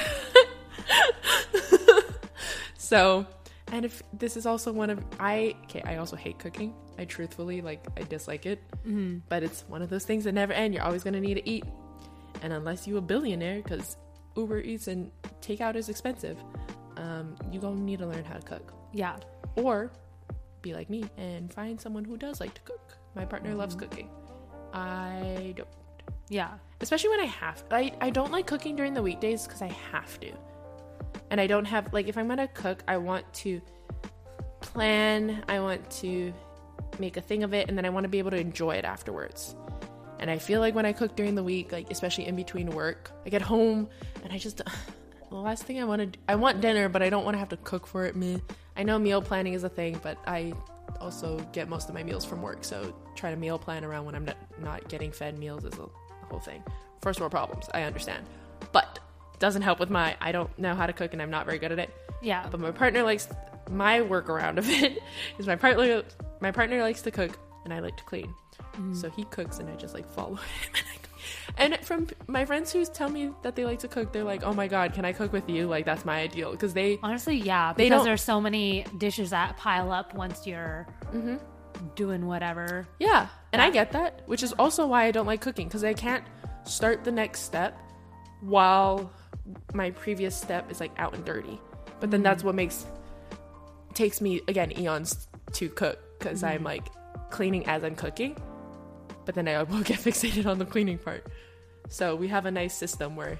[2.77, 3.25] so,
[3.71, 6.73] and if this is also one of I okay, I also hate cooking.
[6.97, 8.61] I truthfully like I dislike it.
[8.85, 9.21] Mhm.
[9.29, 10.73] But it's one of those things that never end.
[10.73, 11.63] You're always gonna need to eat,
[12.41, 13.97] and unless you're a billionaire, because
[14.35, 16.37] Uber Eats and takeout is expensive,
[16.97, 19.17] um, you gonna need to learn how to cook, Yeah.
[19.55, 19.91] or
[20.61, 22.97] be like me and find someone who does like to cook.
[23.15, 24.09] My partner loves cooking.
[24.73, 25.67] I don't,
[26.29, 26.57] Yeah.
[26.81, 27.63] especially when I have.
[27.71, 30.31] I I don't like cooking during the weekdays because I have to,
[31.29, 33.61] and I don't have like if I'm gonna cook, I want to
[34.61, 35.43] plan.
[35.47, 36.33] I want to
[36.99, 38.85] make a thing of it, and then I want to be able to enjoy it
[38.85, 39.55] afterwards.
[40.19, 43.11] And I feel like when I cook during the week, like especially in between work,
[43.25, 43.87] I get home
[44.23, 44.57] and I just
[45.29, 47.39] the last thing I want to do, I want dinner, but I don't want to
[47.39, 48.15] have to cook for it.
[48.15, 48.41] Me,
[48.75, 50.53] I know meal planning is a thing, but I
[50.99, 54.15] also get most of my meals from work, so try to meal plan around when
[54.15, 55.87] I'm not, not getting fed meals is a
[56.27, 56.63] whole thing.
[57.01, 58.25] First world problems, I understand,
[58.71, 58.99] but
[59.39, 61.71] doesn't help with my I don't know how to cook and I'm not very good
[61.71, 61.93] at it.
[62.21, 62.47] Yeah.
[62.49, 63.27] But my partner likes
[63.69, 65.01] my workaround of it
[65.37, 66.03] is my partner
[66.39, 68.33] my partner likes to cook and I like to clean.
[68.93, 70.73] So he cooks and I just like follow him.
[71.57, 74.53] And from my friends who tell me that they like to cook, they're like, "Oh
[74.53, 77.73] my god, can I cook with you?" Like that's my ideal because they Honestly, yeah.
[77.73, 81.39] They Because there's so many dishes that pile up once you're Mhm.
[81.95, 82.87] doing whatever.
[82.99, 85.93] Yeah, and I get that, which is also why I don't like cooking because I
[85.93, 86.23] can't
[86.65, 87.77] start the next step
[88.41, 89.11] while
[89.73, 91.59] my previous step is like out and dirty.
[91.99, 92.85] But then that's what makes
[93.93, 96.87] takes me again eons to cook because I'm like
[97.31, 98.37] cleaning as I'm cooking,
[99.25, 101.25] but then I will get fixated on the cleaning part.
[101.89, 103.39] So we have a nice system where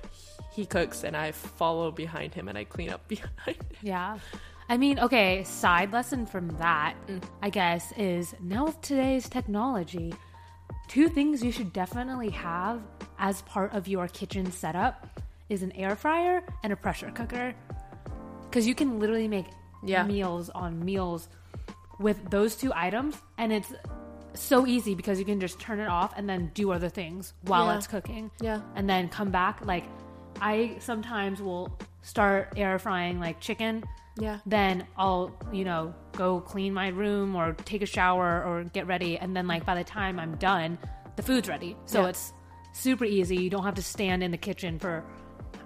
[0.54, 3.58] he cooks and I follow behind him and I clean up behind.
[3.82, 4.18] Yeah.
[4.70, 7.24] I mean, okay, side lesson from that, Mm.
[7.42, 10.14] I guess, is now with today's technology,
[10.88, 12.82] two things you should definitely have
[13.20, 15.08] as part of your kitchen setup
[15.50, 17.54] is an air fryer and a pressure cooker.
[18.44, 19.46] Because you can literally make
[19.84, 20.04] Yeah.
[20.04, 21.30] meals on meals
[22.00, 23.74] with those two items, and it's
[24.34, 27.68] so easy because you can just turn it off and then do other things while
[27.68, 27.78] Yeah.
[27.78, 28.62] it's cooking Yeah.
[28.76, 29.66] and then come back.
[29.66, 29.84] Like,
[30.42, 33.84] I sometimes will start air frying like chicken.
[34.20, 34.40] Yeah.
[34.46, 39.18] Then I'll, you know, go clean my room or take a shower or get ready.
[39.18, 40.78] And then, like, by the time I'm done,
[41.16, 41.76] the food's ready.
[41.86, 42.10] So Yeah.
[42.10, 42.34] it's
[42.74, 43.38] super easy.
[43.38, 45.04] You don't have to stand in the kitchen for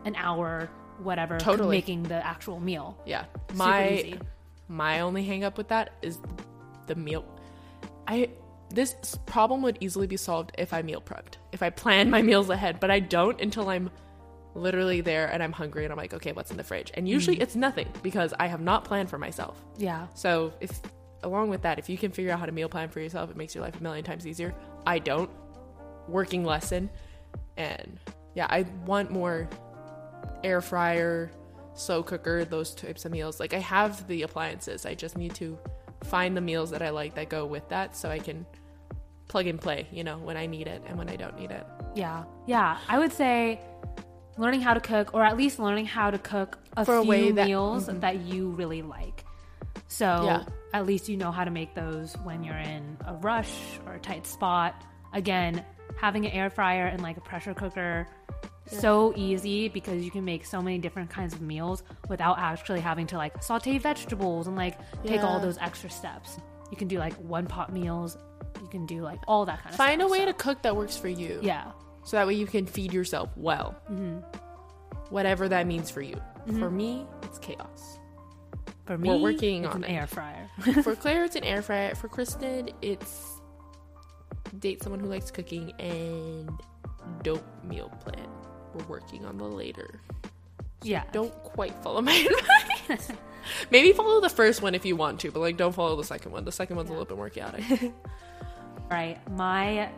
[0.06, 1.78] an hour, whatever, Totally.
[1.78, 2.98] making the actual meal.
[3.06, 3.26] Yeah.
[3.50, 4.20] Super My easy.
[4.68, 6.20] my only hang up with that is
[6.88, 7.26] the meal.
[8.08, 8.30] I
[8.70, 11.36] this problem would easily be solved if I meal prepped.
[11.52, 13.90] If I plan my meals ahead, but I don't until I'm
[14.56, 16.92] literally there and I'm hungry and I'm like, okay, what's in the fridge?
[16.94, 17.42] And usually Mm.
[17.42, 19.62] it's nothing because I have not planned for myself.
[19.78, 20.08] Yeah.
[20.14, 20.80] So if
[21.24, 23.36] along with that, if you can figure out how to meal plan for yourself, it
[23.38, 24.56] makes your life a million times easier.
[24.88, 25.30] I don't.
[26.08, 26.90] Working lesson.
[27.58, 28.00] And
[28.34, 29.50] yeah, I want more
[30.44, 31.32] air fryer,
[31.74, 33.40] slow cooker, those types of meals.
[33.40, 34.86] Like I have the appliances.
[34.86, 35.58] I just need to
[36.04, 38.46] find the meals that I like that go with that so I can
[39.28, 41.66] plug and play, you know, when I need it and when I don't need it.
[41.96, 42.24] Yeah.
[42.48, 42.78] Yeah.
[42.90, 43.60] I would say
[44.38, 47.10] learning how to cook, or at least learning how to cook a For a few
[47.10, 48.00] way that- meals mm-hmm.
[48.00, 49.26] that you really like.
[49.88, 50.44] So Yeah.
[50.74, 53.54] at least you know how to make those when you're in a rush
[53.86, 54.84] or a tight spot.
[55.14, 55.64] Again,
[56.02, 58.08] having an air fryer and like a pressure cooker
[58.66, 63.06] so easy because you can make so many different kinds of meals without actually having
[63.08, 66.38] to like saute vegetables and like take all those extra steps.
[66.72, 68.18] You can do like one pot meals.
[68.62, 69.88] You can do like all that kind of stuff.
[69.88, 71.40] Find a way so- to cook that works for you.
[71.44, 71.72] yeah.
[72.04, 73.76] so that way you can feed yourself well.
[73.92, 74.20] Mm-hmm.
[75.10, 76.16] Whatever that means for you.
[76.16, 76.60] Mm-hmm.
[76.60, 78.00] For me, it's chaos.
[78.86, 79.94] For me, We're working it's on an it.
[79.94, 80.50] air fryer.
[80.84, 81.94] for Claire, it's an air fryer.
[81.96, 83.31] For Kristen, it's
[84.60, 86.50] date someone who likes cooking and
[87.24, 88.28] don't meal plan.
[88.74, 90.02] We're working on the later.
[90.84, 91.04] yeah.
[91.12, 92.14] Don't quite follow my
[92.90, 93.12] advice.
[93.72, 96.32] Maybe follow the first one if you want to, but like don't follow the second
[96.32, 96.46] one.
[96.46, 97.64] The second one's a little bit more chaotic.
[98.90, 99.18] Right.
[99.32, 99.90] My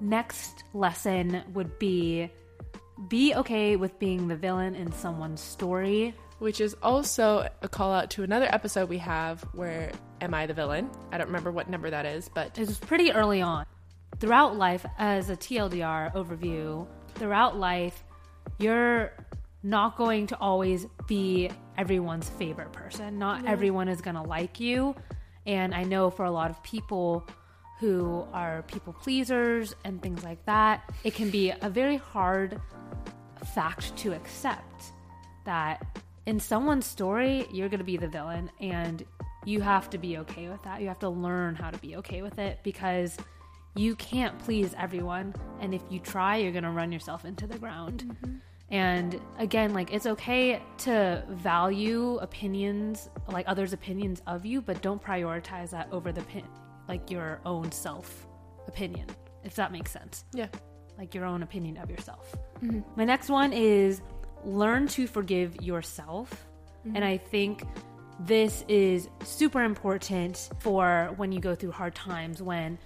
[0.00, 2.30] next lesson would be
[3.08, 6.14] be okay with being the villain in someone's story.
[6.38, 10.54] Which is also a call out to another episode we have where Am I the
[10.54, 10.88] Villain?
[11.12, 13.66] I don't remember what number that is, but It was pretty early on.
[14.18, 18.04] Throughout life, as a TLDR overview, throughout life,
[18.58, 19.12] you're
[19.62, 23.18] not going to always be everyone's favorite person.
[23.18, 24.94] Not everyone is going to like you.
[25.46, 27.26] And I know for a lot of people
[27.78, 32.60] who are people pleasers and things like that, it can be a very hard
[33.54, 34.92] fact to accept
[35.44, 39.04] that in someone's story, you're going to be the villain and
[39.44, 40.82] you have to be okay with that.
[40.82, 43.16] You have to learn how to be okay with it because
[43.76, 45.34] you can't please everyone.
[45.60, 48.04] And if you try, you're going to run yourself into the ground.
[48.06, 48.36] Mm-hmm.
[48.70, 55.02] And again, like it's okay to value opinions, like others' opinions of you, but don't
[55.02, 56.44] prioritize that over the pin,
[56.88, 58.26] like your own self
[58.68, 59.06] opinion,
[59.42, 60.46] if that makes sense yeah.
[60.98, 62.36] like your own opinion of yourself.
[62.62, 62.80] Mm-hmm.
[62.94, 64.02] My next one is
[64.44, 66.46] learn to forgive yourself.
[66.86, 66.96] Mm-hmm.
[66.96, 67.64] And I think
[68.20, 72.78] this is super important for when you go through hard times when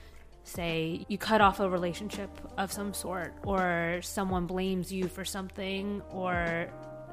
[0.44, 6.02] say you cut off a relationship of some sort or someone blames you for something
[6.11, 6.68] or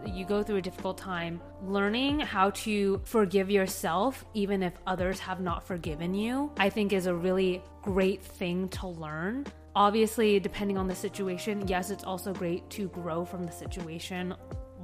[0.06, 5.40] you go through a difficult time learning how to forgive yourself even if others have
[5.40, 9.46] not forgiven you i think is a really great thing to learn.
[9.74, 14.36] Obviously depending on the situation yes it's also great to grow from the situation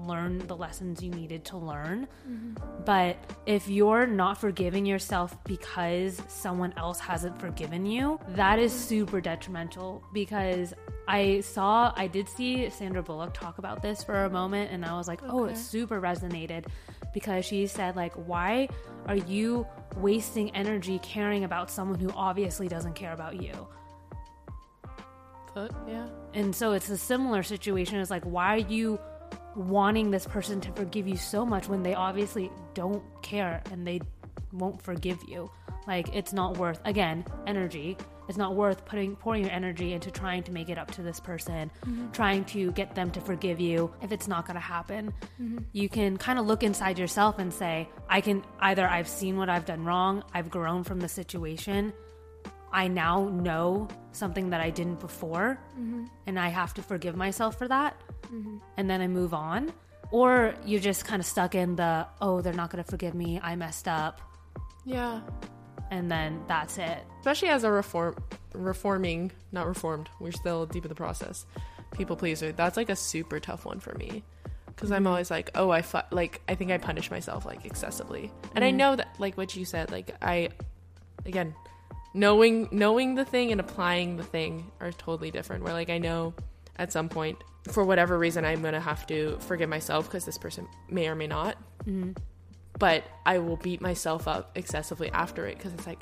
[0.06, 2.54] learn the lessons you needed to learn mm-hmm.
[2.86, 9.22] but if you're not forgiving yourself because someone else hasn't forgiven you, that is super
[9.22, 10.74] detrimental because
[11.08, 14.94] I saw, I did see Sandra Bullock talk about this for a moment and I
[14.94, 16.66] was like, oh, it super resonated
[17.14, 18.68] because she said, like, why
[19.08, 23.54] are you wasting energy caring about someone who obviously doesn't care about you?
[25.54, 26.08] But, yeah.
[26.34, 28.00] And so it's a similar situation.
[28.00, 29.00] It's like, why are you
[29.58, 34.00] wanting this person to forgive you so much when they obviously don't care and they
[34.54, 35.50] won't forgive you?
[35.88, 37.98] Like, it's not worth, again, energy.
[38.28, 41.20] It's not worth putting pouring your energy into trying to make it up to this
[41.20, 42.12] person, mm-hmm.
[42.12, 45.14] trying to get them to forgive you if it's not going to happen.
[45.42, 45.60] Mm-hmm.
[45.72, 49.50] You can kind of look inside yourself and say, I can either I've seen what
[49.50, 51.94] I've done wrong, I've grown from the situation,
[52.72, 56.06] I now know something that I didn't before, mm-hmm.
[56.26, 58.00] and I have to forgive myself for that,
[58.32, 58.58] Mm-hmm.
[58.78, 59.74] and then I move on.
[60.12, 63.40] or you're just kind of stuck in the oh they're not going to forgive me
[63.44, 64.22] i messed up
[64.86, 65.20] Yeah.
[65.92, 68.16] and then that's it Especially as a reform
[68.54, 70.10] reforming, not reformed.
[70.20, 71.46] We're still deep in the process.
[71.92, 72.52] People pleaser.
[72.52, 74.24] That's like a super tough one for me.
[74.68, 75.08] Because I'm mm-hmm.
[75.08, 78.70] always like, oh, I fu- like I think I punish myself like excessively, and I
[78.70, 78.78] mm-hmm.
[78.78, 80.50] know that like what you said, like I,
[81.26, 81.56] again,
[82.14, 85.64] knowing knowing the thing and applying the thing are totally different.
[85.64, 86.34] Where like I know
[86.78, 90.68] at some point, for whatever reason, I'm gonna have to forgive myself because this person
[90.90, 92.12] may or may not, mm-hmm.
[92.78, 96.02] but I will beat myself up excessively after it because it's like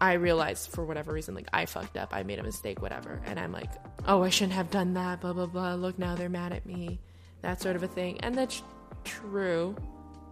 [0.00, 3.38] I realized for whatever reason, like I fucked up, I made a mistake, whatever, and
[3.38, 3.70] I'm like,
[4.06, 5.74] oh, I shouldn't have done that, blah blah blah.
[5.74, 7.00] Look, now they're mad at me,
[7.42, 8.62] that sort of a thing, and that's
[9.04, 9.76] true,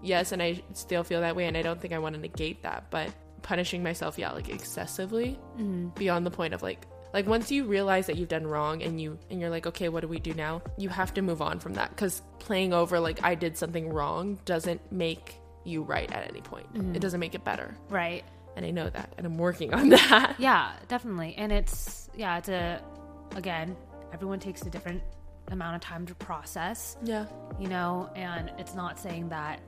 [0.02, 2.62] yes, and I still feel that way, and I don't think I want to negate
[2.62, 5.88] that, but punishing myself, yeah, like excessively mm-hmm.
[5.90, 6.86] beyond the point of like.
[7.12, 10.00] Like once you realize that you've done wrong and you and you're like okay what
[10.00, 10.62] do we do now?
[10.78, 14.38] You have to move on from that cuz playing over like I did something wrong
[14.44, 16.72] doesn't make you right at any point.
[16.74, 16.94] Mm-hmm.
[16.94, 17.74] It doesn't make it better.
[17.88, 18.24] Right.
[18.56, 20.36] And I know that, and I'm working on that.
[20.38, 21.34] yeah definitely.
[21.36, 22.80] And it's yeah it's a
[23.36, 23.76] again
[24.12, 25.02] everyone takes a different
[25.48, 26.96] amount of time to process.
[27.02, 27.26] Yeah,
[27.58, 29.60] you know and it's not saying that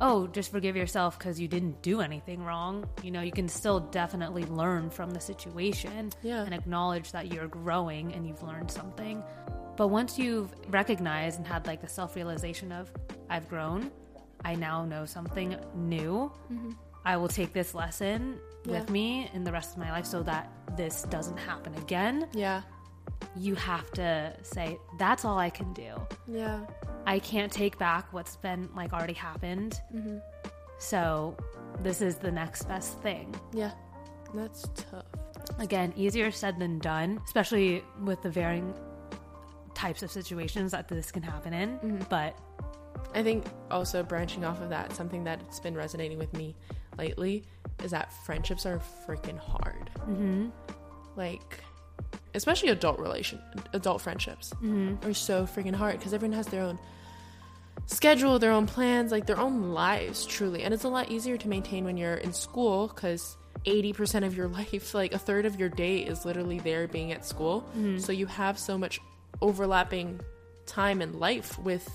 [0.00, 2.84] oh just forgive yourself because you didn't do anything wrong.
[3.02, 6.42] You know you can still definitely learn from the situation Yeah.
[6.44, 9.22] and acknowledge that you're growing and you've learned something.
[9.76, 12.90] But once you've recognized and had like the self-realization of
[13.30, 13.90] i've grown.
[14.46, 16.30] I now know something new.
[16.52, 16.72] Mm-hmm.
[17.06, 20.50] I will take this lesson with me in the rest of my life so that
[20.76, 22.28] this doesn't happen again.
[22.34, 22.60] Yeah,
[23.36, 25.94] you have to say that's all i can do
[26.26, 26.60] yeah,
[27.06, 29.80] I can't take back what's been like already happened.
[30.78, 31.36] So
[31.82, 33.34] this is the next best thing.
[33.52, 33.72] yeah.
[34.34, 35.04] That's tough.
[35.60, 38.74] Again, easier said than done, especially with the varying
[39.74, 42.04] types of situations that this can happen in.
[42.10, 42.36] But
[43.14, 46.56] I think also branching off of that, something that's been resonating with me
[46.98, 47.44] lately
[47.84, 49.88] is that friendships are freaking hard.
[50.00, 50.48] Mm-hmm.
[51.14, 51.62] Like,
[52.34, 53.40] especially adult relation,
[53.72, 54.96] adult friendships mm-hmm.
[55.08, 56.78] are so freaking hard because everyone has their own
[57.86, 60.62] schedule, their own plans, like their own lives, truly.
[60.62, 63.36] And it's a lot easier to maintain when you're in school because
[63.66, 67.24] 80% of your life, like a third of your day, is literally there being at
[67.24, 67.62] school.
[67.70, 67.98] Mm-hmm.
[67.98, 69.00] So you have so much
[69.40, 70.20] overlapping
[70.66, 71.88] time and life with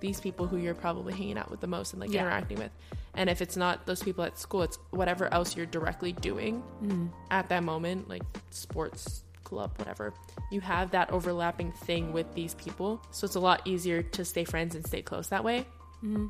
[0.00, 2.20] these people who you're probably hanging out with the most and like Yeah.
[2.22, 2.70] interacting with.
[3.14, 7.06] And if it's not those people at school, it's whatever else you're directly doing mm-hmm.
[7.30, 10.12] at that moment, like sports club, whatever.
[10.50, 13.00] You have that overlapping thing with these people.
[13.10, 15.64] So it's a lot easier to stay friends and stay close that way.
[16.04, 16.26] Mm-hmm.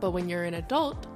[0.00, 1.06] But when you're an adult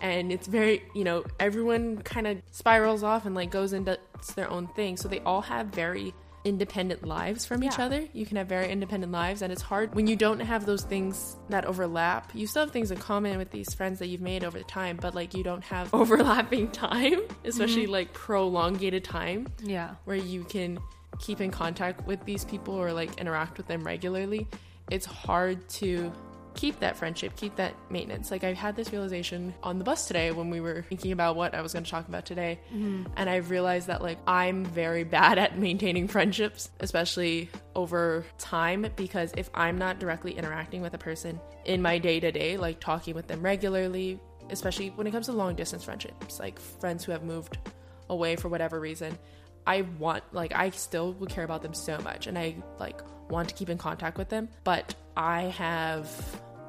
[0.00, 3.98] and it's very, you know, everyone kind of spirals off and like goes into
[4.34, 4.96] their own thing.
[4.96, 6.14] So they all have very
[6.46, 8.06] independent lives from each other.
[8.12, 11.36] You can have very independent lives and it's hard when you don't have those things
[11.48, 12.30] that overlap.
[12.34, 14.96] You still have things in common with these friends that you've made over the time,
[15.00, 17.92] but like you don't have overlapping time, especially mm-hmm.
[17.92, 20.78] like prolongated time yeah, where you can
[21.18, 24.46] keep in contact with these people or like interact with them regularly,
[24.90, 26.12] it's hard to
[26.56, 28.30] keep that friendship, keep that maintenance.
[28.30, 31.54] Like I had this realization on the bus today when we were thinking about what
[31.54, 33.04] I was going to talk about today, mm-hmm.
[33.16, 39.32] and I realized that like I'm very bad at maintaining friendships, especially over time because
[39.36, 43.42] if I'm not directly interacting with a person in my day-to-day, like talking with them
[43.42, 44.18] regularly,
[44.50, 47.58] especially when it comes to long distance friendships, like friends who have moved
[48.08, 49.18] away for whatever reason,
[49.66, 53.48] I want like I still would care about them so much and I like want
[53.48, 56.08] to keep in contact with them, but I have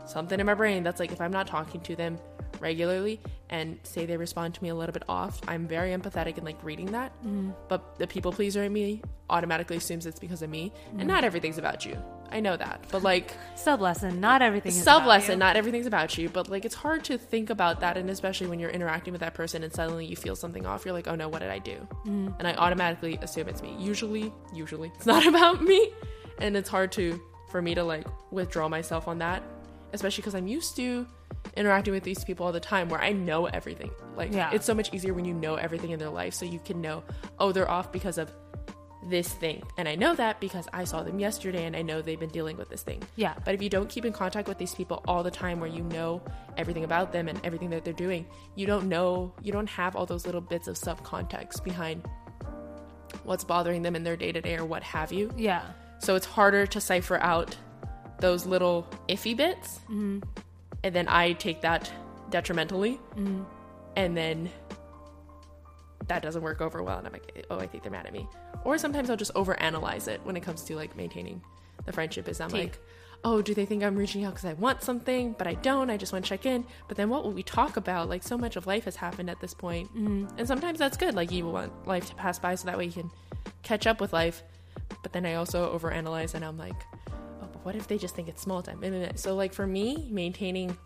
[0.08, 2.18] something in my brain that's like if I'm not talking to them
[2.60, 6.46] regularly and say they respond to me a little bit off, I'm very empathetic and
[6.46, 7.14] like reading that.
[7.22, 7.52] Mm-hmm.
[7.68, 11.08] But the people pleaser in me automatically assumes it's because of me, and mm-hmm.
[11.08, 11.98] not everything's about you.
[12.30, 14.20] I know that, but like sub lesson.
[14.20, 14.72] Not everything.
[14.72, 17.98] Is Sub lesson, not everything's about you, but like it's hard to think about that,
[17.98, 20.94] and especially when you're interacting with that person and suddenly you feel something off, you're
[20.94, 21.88] like, oh no, what did I do?
[22.06, 22.30] Mm-hmm.
[22.40, 23.76] And I automatically assume it's me.
[23.80, 25.92] Usually, usually it's not about me,
[26.40, 29.42] and it's hard to for me to like withdraw myself on that,
[29.94, 31.08] especially because I'm used to
[31.56, 33.92] interacting with these people all the time where I know everything.
[34.16, 34.52] Like Yeah.
[34.52, 37.04] it's so much easier when you know everything in their life, so you can know,
[37.40, 38.32] oh, they're off because of
[39.10, 39.64] this thing.
[39.78, 42.58] And I know that because I saw them yesterday and I know they've been dealing
[42.58, 43.02] with this thing.
[43.16, 43.36] Yeah.
[43.46, 45.84] But if you don't keep in contact with these people all the time where you
[45.84, 46.22] know
[46.58, 48.26] everything about them and everything that they're doing,
[48.56, 52.04] you don't know, you don't have all those little bits of sub context behind
[53.24, 55.32] what's bothering them in their day to day or what have you.
[55.38, 55.64] Yeah.
[56.00, 57.56] So it's harder to cipher out
[58.20, 59.80] those little iffy bits.
[59.90, 60.24] And
[60.84, 61.92] then I take that
[62.30, 63.00] detrimentally.
[63.96, 64.50] And then
[66.08, 66.98] that doesn't work over well.
[66.98, 68.28] And I'm like, oh, I think they're mad at me.
[68.64, 71.42] Or sometimes I'll just overanalyze it when it comes to like maintaining
[71.86, 72.28] the friendship.
[72.28, 72.60] Is I'm Tea.
[72.60, 72.80] like,
[73.24, 75.90] oh, do they think I'm reaching out because I want something, but I don't?
[75.90, 76.66] I just want to check in.
[76.88, 78.08] But then what will we talk about?
[78.10, 79.90] Like, so much of life has happened at this point.
[79.96, 80.38] Mm-hmm.
[80.38, 81.16] And sometimes that's good.
[81.16, 83.12] Like, you want life to pass by so that way you can
[83.64, 84.44] catch up with life.
[85.02, 86.76] But then I also overanalyze and I'm like,
[87.68, 88.82] what if they just think it's small time?
[89.16, 90.78] So, like, for me, maintaining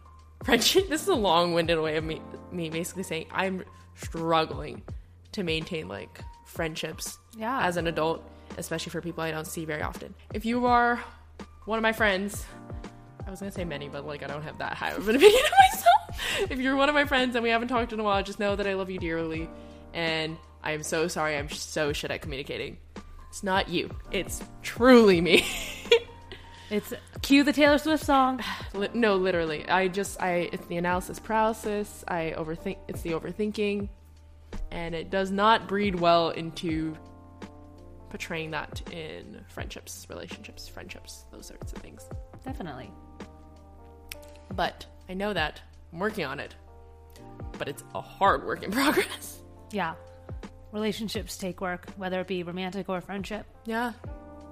[0.43, 2.19] friendship, this is a long winded way of me,
[2.51, 3.63] me basically saying I'm
[3.93, 4.82] struggling
[5.34, 7.67] to maintain like friendships yeah.
[7.67, 8.27] as an adult,
[8.57, 10.15] especially for people I don't see very often.
[10.34, 10.95] If you are
[11.65, 12.43] one of my friends,
[13.27, 15.43] I was gonna say many, but like I don't have that high of an opinion
[15.45, 16.51] of myself.
[16.51, 18.55] If you're one of my friends and we haven't talked in a while, just know
[18.55, 19.47] that I love you dearly,
[19.93, 21.38] and I am so sorry.
[21.38, 22.79] I'm so shit at communicating.
[23.29, 23.91] It's not you.
[24.09, 25.45] It's truly me.
[26.72, 28.41] it's cue the Taylor Swift song.
[28.93, 29.67] no, literally.
[29.67, 32.03] I just I it's the analysis paralysis.
[32.07, 32.78] I overthink.
[32.88, 33.89] It's the overthinking,
[34.72, 36.97] and it does not breed well into
[38.09, 42.07] portraying that in friendships, relationships, friendships, those sorts of things.
[42.43, 42.89] Definitely.
[44.53, 45.61] But I know that
[45.93, 46.55] I'm working on it.
[47.57, 49.39] But it's a hard work in progress.
[49.72, 49.95] Yeah.
[50.72, 53.45] Relationships take work, whether it be romantic or friendship.
[53.65, 53.93] Yeah.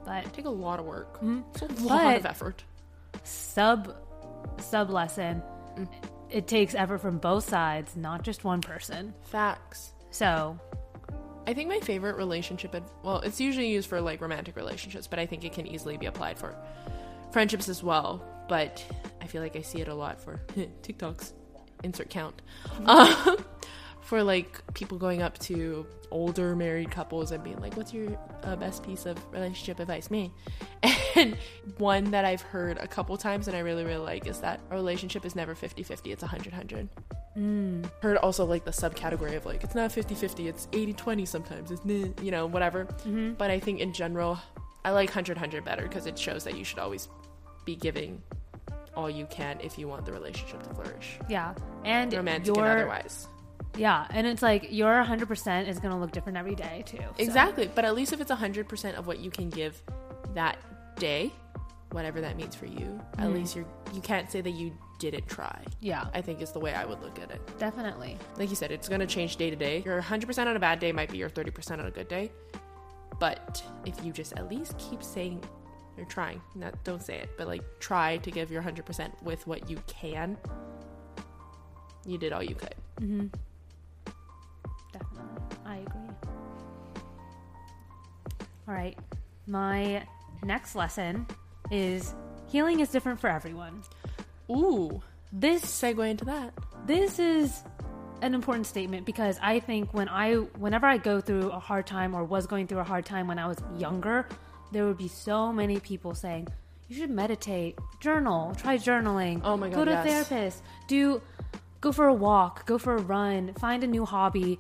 [0.10, 1.18] But take a lot of work.
[1.18, 1.42] Mm-hmm.
[1.54, 2.64] It's a lot of effort.
[3.24, 3.96] Sub
[4.58, 5.44] sub lesson.
[5.78, 5.88] Mm.
[6.32, 9.14] It takes effort from both sides, not just one person.
[9.26, 9.94] Facts.
[10.10, 10.60] So
[11.46, 15.20] I think my favorite relationship, ad- well, it's usually used for like romantic relationships, but
[15.20, 16.56] I think it can easily be applied for
[17.32, 18.26] friendships as well.
[18.48, 18.84] But
[19.22, 20.42] I feel like I see it a lot for
[20.82, 21.34] TikToks,
[21.84, 22.42] insert count,
[22.86, 23.46] um,
[24.10, 28.56] for like people going up to older married couples and being like, "What's your uh,
[28.56, 30.32] best piece of relationship advice?" Me,
[31.16, 31.38] and
[31.78, 34.76] one that I've heard a couple times and I really really like is that a
[34.76, 36.88] relationship is never 50-50, it's 100-100.
[37.38, 37.88] Mm.
[38.02, 41.70] Heard also like the subcategory of like it's not 50-50, it's 80-20 sometimes.
[41.70, 41.86] It's
[42.24, 42.86] you know, whatever.
[42.86, 43.34] Mm-hmm.
[43.34, 44.40] But I think in general
[44.84, 47.10] I like 100-100 better because it shows that you should always
[47.64, 48.24] be giving
[48.96, 51.20] all you can if you want the relationship to flourish.
[51.30, 51.54] Yeah.
[51.86, 53.28] And romantic and otherwise.
[53.80, 56.98] Yeah, and it's like your 100% is going to look different every day too.
[56.98, 57.14] So.
[57.18, 59.82] Exactly, but at least if it's 100% of what you can give
[60.34, 60.58] that
[60.98, 61.32] day,
[61.92, 63.00] whatever that means for you, mm.
[63.14, 63.36] at mm-hmm.
[63.36, 65.64] least you're you can't say that you didn't try.
[65.80, 66.08] Yeah.
[66.14, 67.42] I think is the way I would look at it.
[67.58, 68.18] Definitely.
[68.38, 69.82] Like you said, it's going to change day to day.
[69.86, 72.32] Your 100% on a bad day might be your 30% on a good day.
[73.20, 75.44] But if you just at least keep saying
[75.98, 79.70] you're trying, not don't say it, but like try to give your 100% with what
[79.70, 80.38] you can,
[82.06, 82.76] you did all you could.
[83.02, 83.28] Mm-hmm.
[88.70, 88.96] All right.
[89.48, 90.06] My
[90.44, 91.26] next lesson
[91.72, 92.14] is
[92.52, 93.82] healing is different for everyone.
[94.52, 95.02] Ooh.
[95.34, 96.54] This segue into that.
[96.86, 97.64] This is
[98.22, 102.14] an important statement because I think when I whenever I go through a hard time
[102.14, 104.28] or was going through a hard time when I was younger,
[104.72, 106.48] there would be so many people saying,
[106.88, 110.06] "You should meditate, journal, try journaling, oh my god, go to yes.
[110.06, 111.22] a therapist, do
[111.82, 114.60] go for a walk, go for a run, find a new hobby."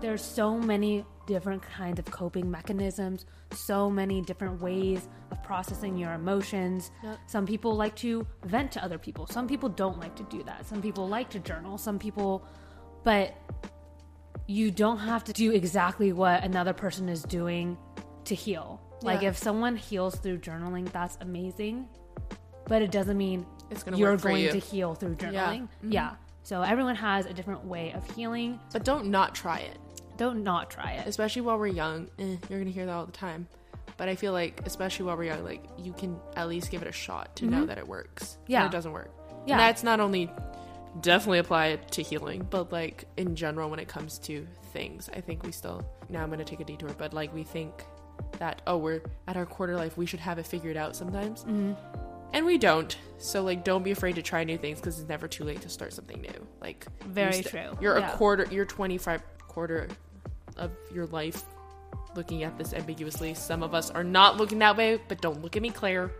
[0.00, 6.12] There's so many different kinds of coping mechanisms, so many different ways of processing your
[6.12, 6.90] emotions.
[7.02, 7.18] Yep.
[7.26, 9.26] Some people like to vent to other people.
[9.26, 10.66] Some people don't like to do that.
[10.66, 11.78] Some people like to journal.
[11.78, 12.46] Some people,
[13.02, 13.34] but
[14.46, 17.78] you don't have to do exactly what another person is doing
[18.24, 18.80] to heal.
[19.02, 19.06] Yeah.
[19.06, 21.88] Like if someone heals through journaling, that's amazing,
[22.66, 24.52] but it doesn't mean it's gonna you're going you.
[24.52, 25.32] to heal through journaling.
[25.32, 25.50] Yeah.
[25.56, 25.92] Mm-hmm.
[25.92, 26.14] yeah.
[26.42, 28.60] So everyone has a different way of healing.
[28.72, 29.78] But don't not try it.
[30.16, 31.06] Don't not try it.
[31.06, 32.08] Especially while we're young.
[32.18, 33.48] Eh, you're going to hear that all the time.
[33.96, 36.88] But I feel like, especially while we're young, like you can at least give it
[36.88, 37.60] a shot to mm-hmm.
[37.60, 38.38] know that it works.
[38.46, 38.66] Yeah.
[38.66, 39.10] it doesn't work.
[39.46, 39.54] Yeah.
[39.54, 40.30] And that's not only
[41.00, 45.20] definitely apply it to healing, but like in general, when it comes to things, I
[45.20, 47.84] think we still, now I'm going to take a detour, but like we think
[48.38, 51.44] that, oh, we're at our quarter life, we should have it figured out sometimes.
[51.44, 51.72] Mm-hmm.
[52.32, 52.96] And we don't.
[53.18, 55.68] So like don't be afraid to try new things because it's never too late to
[55.68, 56.46] start something new.
[56.60, 57.78] Like very you're st- true.
[57.80, 58.12] You're yeah.
[58.12, 59.22] a quarter you're 25
[59.54, 59.88] quarter
[60.56, 61.44] of your life
[62.16, 63.34] looking at this ambiguously.
[63.34, 66.10] Some of us are not looking that way, but don't look at me, Claire.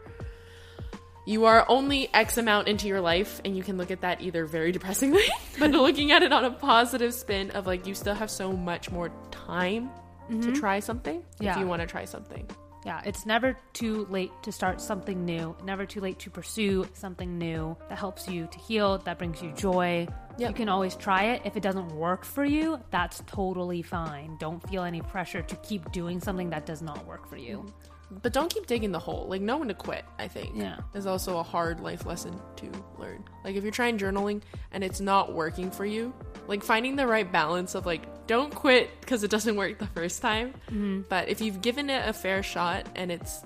[1.26, 4.45] You are only X amount into your life, and you can look at that either
[4.45, 5.24] very depressingly,
[5.59, 8.91] but looking at it on a positive spin of like you still have so much
[8.91, 9.89] more time
[10.30, 10.41] mm-hmm.
[10.43, 11.53] to try something yeah.
[11.53, 12.47] if you want to try something.
[12.85, 17.39] Yeah, it's never too late to start something new, never too late to pursue something
[17.39, 20.07] new that helps you to heal, that brings you joy.
[20.37, 20.51] Yep.
[20.51, 21.43] You can always try it.
[21.45, 24.37] If it doesn't work for you, that's totally fine.
[24.39, 27.59] Don't feel any pressure to keep doing something that does not work for you.
[27.59, 27.94] Mm-hmm.
[28.11, 29.27] But don't keep digging the hole.
[29.29, 30.53] Like, know when to quit, I think.
[30.55, 30.79] Yeah.
[30.95, 33.25] Is also a hard life lesson to learn.
[33.45, 34.43] Like, if you're trying journaling
[34.73, 36.13] and it's not working for you,
[36.47, 40.23] like finding the right balance of like, don't quit because it doesn't work the first
[40.23, 40.53] time.
[40.69, 41.03] Mm-hmm.
[41.09, 43.43] But if you've given it a fair shot and it's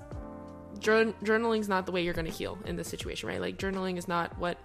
[0.81, 3.41] jour- journaling's not the way you're going to heal in this situation, right?
[3.41, 4.59] Like journaling is not what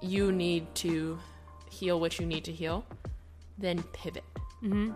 [0.00, 1.18] you need to
[1.70, 2.84] heal what you need to heal.
[3.58, 4.24] Then pivot,
[4.62, 4.90] Mm-hmm.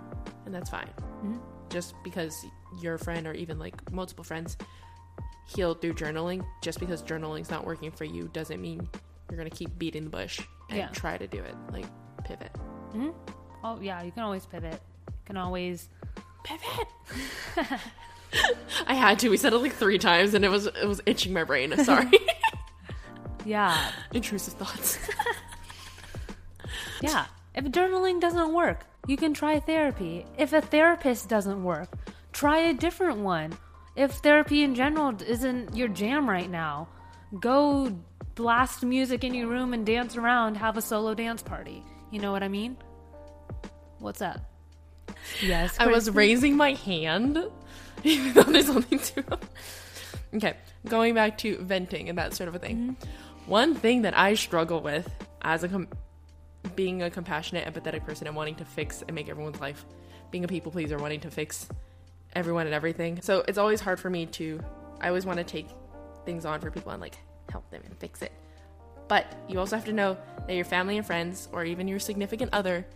[0.47, 0.89] and that's fine.
[1.25, 1.39] Mhm.
[1.71, 2.45] Just because
[2.81, 4.57] your friend or even like multiple friends
[5.55, 8.89] healed through journaling, just because journaling's not working for you doesn't mean
[9.31, 10.89] you're to keep beating the bush and Yeah.
[10.89, 11.55] try to do it.
[11.71, 11.87] Like
[12.25, 12.53] pivot.
[12.95, 13.11] Mm-hmm.
[13.65, 14.81] Oh yeah, you can always pivot.
[15.09, 15.89] You can always
[16.45, 16.89] Pivot.
[18.87, 19.29] I had to.
[19.29, 21.77] We said it like three times, and it was it was itching my brain.
[21.85, 22.11] Sorry.
[23.45, 24.99] yeah Intrusive thoughts.
[27.01, 27.27] yeah.
[27.55, 30.25] If journaling doesn't work, you can try therapy.
[30.39, 31.89] If a therapist doesn't work,
[32.43, 33.57] try a different one.
[33.95, 36.89] If therapy in general isn't your jam right now,
[37.39, 37.97] go
[38.35, 41.85] blast music in your room and dance around, have a solo dance party.
[42.11, 42.77] You know what I mean?
[44.01, 44.41] What's up?
[45.41, 45.77] Yes.
[45.79, 47.39] I was raising my hand,
[48.03, 49.23] even though there's only two.
[50.35, 50.57] okay,
[50.89, 52.77] going back to venting and that sort of a thing.
[52.77, 53.51] Mm-hmm.
[53.51, 55.09] One thing that I struggle with
[55.43, 55.87] as a com-
[56.75, 59.85] being a compassionate, empathetic person and wanting to fix and make everyone's life,
[60.33, 61.69] being a people pleaser, wanting to fix
[62.35, 63.21] everyone and everything.
[63.23, 64.61] So it's always hard for me to.
[65.01, 65.69] I always want to take
[66.25, 67.17] things on for people and like
[67.51, 68.33] help them and fix it.
[69.09, 70.17] But you also have to know
[70.47, 72.87] that your family and friends, or even your significant other,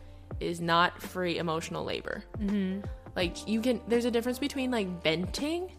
[0.40, 2.24] is not free emotional labor.
[2.38, 2.86] Mm-hmm.
[3.14, 5.72] Like you can there's a difference between like venting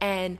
[0.00, 0.38] and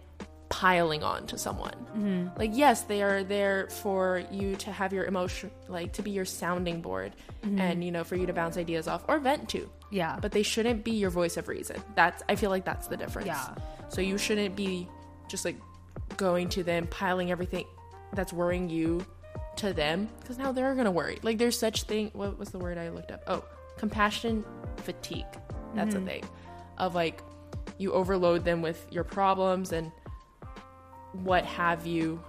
[0.49, 1.75] piling on to someone.
[1.97, 2.39] Mm-hmm.
[2.39, 6.25] Like yes, they are there for you to have your emotion like to be your
[6.25, 7.13] sounding board
[7.45, 7.61] Mm-hmm.
[7.61, 9.69] and you know for you to bounce ideas off or vent to.
[9.95, 10.19] Yeah.
[10.21, 11.81] But they shouldn't be your voice of reason.
[11.95, 13.29] That's I feel like that's the difference.
[13.29, 13.55] Yeah.
[13.89, 14.89] So you shouldn't be
[15.29, 15.57] just like
[16.17, 17.65] going to them piling everything
[18.13, 19.07] that's worrying you
[19.57, 21.21] to them because now they're gonna worry.
[21.23, 22.11] Like there's such thing.
[22.13, 23.23] What was the word I looked up?
[23.29, 23.45] Oh,
[23.79, 24.45] compassion
[24.79, 25.25] fatigue.
[25.77, 26.07] That's a mm-hmm.
[26.07, 26.25] thing
[26.77, 27.23] of like
[27.79, 29.93] you overload them with your problems and
[31.13, 32.21] what have you,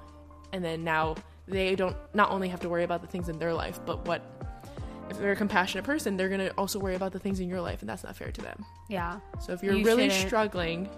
[0.53, 1.15] and then now
[1.47, 4.34] they don't not only have to worry about the things in their life, but what
[5.09, 7.81] if they're a compassionate person, they're gonna also worry about the things in your life,
[7.81, 8.65] and that's not fair to them.
[8.89, 9.19] yeah.
[9.41, 10.89] So if you're You really shouldn't- struggling,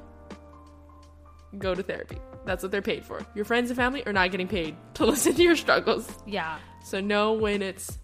[1.57, 2.17] go to therapy.
[2.45, 3.25] That's what they're paid for.
[3.35, 6.09] Your friends and family are not getting paid to listen to your struggles.
[6.25, 6.57] Yeah.
[6.83, 7.97] So know when it's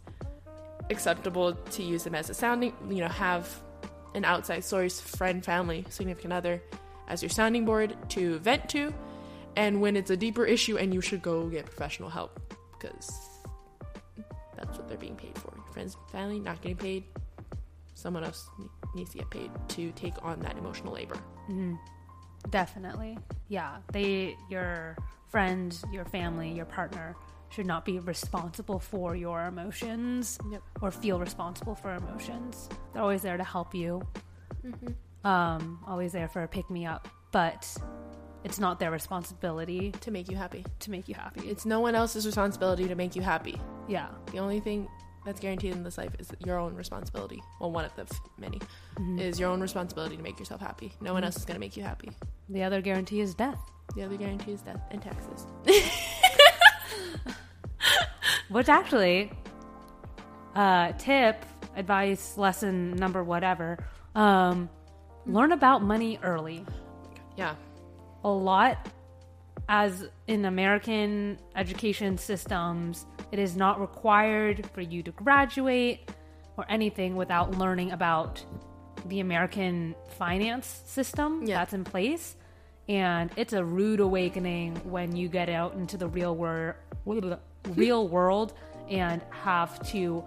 [0.90, 3.48] acceptable to use them as a sounding, you know, have
[4.16, 6.62] an outside source, friend, family, significant other
[7.08, 8.94] as your sounding board to vent to,
[9.56, 12.40] and when it's a deeper issue and you should go get professional help
[12.80, 13.12] because
[14.84, 15.54] what they're being paid for.
[15.56, 17.04] Your friends, family not getting paid.
[17.96, 18.50] Someone else
[18.96, 21.16] needs to get paid to take on that emotional labor.
[21.50, 21.76] Mm-hmm.
[22.50, 23.18] Definitely.
[23.48, 23.78] Yeah.
[23.92, 24.98] They, your
[25.30, 27.16] friend, your family, your partner
[27.50, 30.62] should not be responsible for your emotions Yep.
[30.82, 32.68] or feel responsible for emotions.
[32.94, 34.02] They're always there to help you.
[34.66, 35.28] Mm-hmm.
[35.28, 37.72] Um, always there for a pick me up, but
[38.44, 40.66] it's not their responsibility To make you happy.
[40.80, 41.48] to make you happy.
[41.48, 43.62] It's no one else's responsibility to make you happy.
[43.88, 44.10] Yeah.
[44.32, 44.88] The only thing
[45.26, 47.42] that's guaranteed in this life is your own responsibility.
[47.60, 48.60] Well, one of the f- many
[49.18, 50.92] is your own responsibility to make yourself happy.
[51.02, 52.12] No one else is going to make you happy.
[52.50, 53.60] The other guarantee is death.
[53.96, 55.48] The other guarantee is death and taxes.
[58.50, 59.32] Which actually,
[60.56, 63.78] uh, tip, advice, lesson number whatever,
[64.16, 64.70] um,
[65.26, 66.66] learn about money early.
[67.38, 67.56] Yeah.
[68.24, 68.90] A lot,
[69.70, 76.10] as in American education systems, it is not required for you to graduate
[76.58, 78.44] or anything without learning about
[79.06, 81.58] the American finance system Yeah.
[81.60, 82.36] that's in place.
[82.90, 86.76] And it's a rude awakening when you get out into the real world,
[87.70, 88.54] real world,
[88.90, 90.24] and have to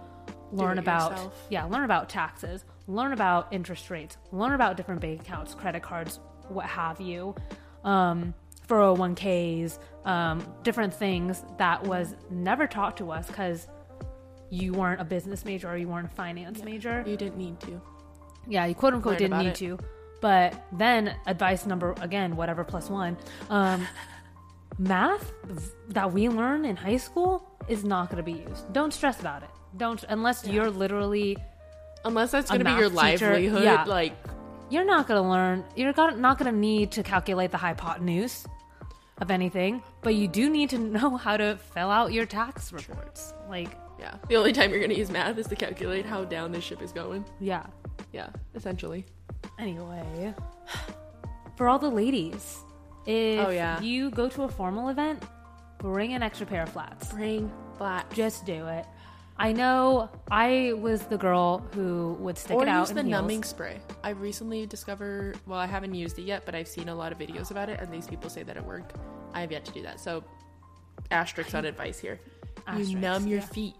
[0.51, 1.45] learn about yourself.
[1.49, 6.19] yeah, learn about taxes, learn about interest rates, learn about different bank accounts, credit cards,
[6.49, 7.35] what have you,
[7.83, 8.33] um,
[8.67, 13.67] 401ks, um, different things that was never taught to us because
[14.49, 17.03] you weren't a business major or you weren't a finance major.
[17.05, 17.81] You didn't need to.
[18.47, 19.55] Yeah, you quote unquote Learn didn't need it.
[19.55, 19.79] to.
[20.21, 23.17] But then advice number again, whatever plus one,
[23.49, 23.87] um,
[24.79, 25.31] math
[25.89, 28.71] that we learn in high school is not going to be used.
[28.73, 29.49] Don't stress about it.
[29.75, 31.37] Don't unless you're literally
[32.05, 33.63] Unless that's going to be your teacher, livelihood.
[33.63, 33.83] yeah.
[33.83, 34.13] Like,
[34.69, 35.65] you're not going to learn.
[35.75, 38.45] You're not going to need to calculate the hypotenuse
[39.19, 43.33] of anything, but you do need to know how to fill out your tax reports.
[43.49, 44.15] Like, yeah.
[44.29, 46.81] The only time you're going to use math is to calculate how down this ship
[46.81, 47.25] is going.
[47.39, 47.65] yeah.
[48.13, 49.05] Yeah, essentially.
[49.59, 50.33] Anyway,
[51.57, 52.63] for all the ladies,
[53.05, 53.81] if Oh, yeah.
[53.81, 55.23] you go to a formal event,
[55.79, 57.11] bring an extra pair of flats.
[57.11, 58.11] Bring black.
[58.13, 58.85] Just do it.
[59.39, 63.03] I know I was the girl who would stick or it out use in the
[63.03, 63.11] heels.
[63.11, 63.79] numbing spray.
[64.03, 65.37] I recently discovered.
[65.45, 67.79] Well, I haven't used it yet, but I've seen a lot of videos about it,
[67.79, 68.95] and these people say that it worked.
[69.33, 69.99] I have yet to do that.
[69.99, 70.23] So,
[71.11, 72.19] asterisk on advice here.
[72.65, 73.45] Asterisk, you numb your yeah.
[73.45, 73.75] feet.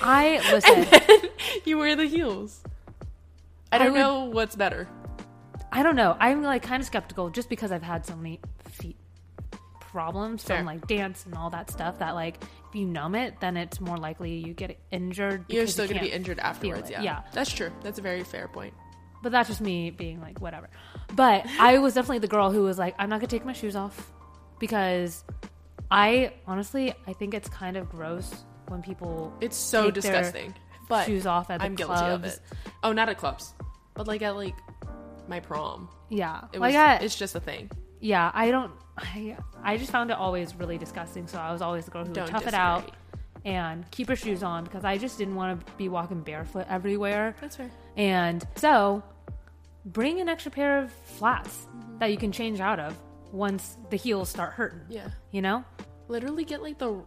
[0.00, 1.30] I listen.
[1.66, 2.62] you wear the heels.
[3.72, 4.88] I I don't would- know what's better.
[5.72, 6.16] I don't know.
[6.18, 8.96] I'm like kind of skeptical just because I've had so many feet
[9.80, 10.58] problems Fair.
[10.58, 12.42] from like dance and all that stuff that like
[12.74, 15.44] you numb it, then it's more likely you get injured.
[15.48, 16.90] You're still you going to be injured afterwards.
[16.90, 17.02] Yeah.
[17.02, 17.22] Yeah.
[17.32, 17.70] That's true.
[17.82, 18.74] That's a very fair point.
[19.22, 20.70] But that's just me being like, whatever.
[21.14, 23.76] But I was definitely the girl who was like, I'm not gonna take my shoes
[23.76, 24.10] off
[24.58, 25.24] because
[25.90, 28.32] I honestly I think it's kind of gross
[28.68, 30.54] when people It's so disgusting.
[30.88, 32.00] But shoes off at the I'm clubs.
[32.00, 32.40] guilty of it.
[32.82, 33.52] Oh, not at clubs,
[33.94, 34.54] but like at like
[35.28, 35.88] my prom.
[36.08, 36.76] Yeah, It like was.
[36.76, 37.70] I, it's just a thing.
[38.00, 38.72] Yeah, I don't.
[38.98, 41.26] I, I just found it always really disgusting.
[41.26, 42.92] So I was always the girl who Don't would tough it out
[43.44, 47.34] and keep her shoes on because I just didn't want to be walking barefoot everywhere.
[47.40, 47.70] That's fair.
[47.96, 49.02] And so,
[49.86, 51.98] bring an extra pair of flats Mm-hmm.
[51.98, 52.96] that you can change out of
[53.32, 54.80] once the heels start hurting.
[54.88, 55.08] Yeah.
[55.30, 55.64] You know?
[56.08, 57.02] Literally get like the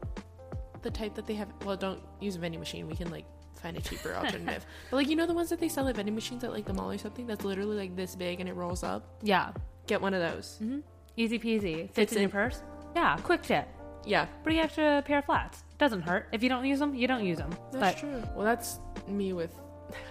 [0.81, 1.49] the type that they have.
[1.65, 2.87] Well, don't use a vending machine.
[2.87, 3.25] We can like
[3.61, 4.65] find a cheaper alternative.
[4.89, 6.73] But like you know the ones that they sell at vending machines at like the
[6.73, 7.27] mall or something.
[7.27, 9.17] That's literally like this big and it rolls up.
[9.21, 9.51] Yeah.
[9.87, 10.59] Get one of those.
[10.61, 10.79] Mm-hmm.
[11.17, 11.77] Easy peasy.
[11.83, 12.61] Fits, Fits in your purse.
[12.95, 13.17] Yeah.
[13.23, 13.67] Quick tip.
[14.05, 15.63] Yeah, Bring an extra pair of flats.
[15.77, 16.27] Doesn't hurt.
[16.33, 17.51] If you don't use them, you don't use them.
[17.71, 18.21] that's but true.
[18.35, 19.53] Well, that's me with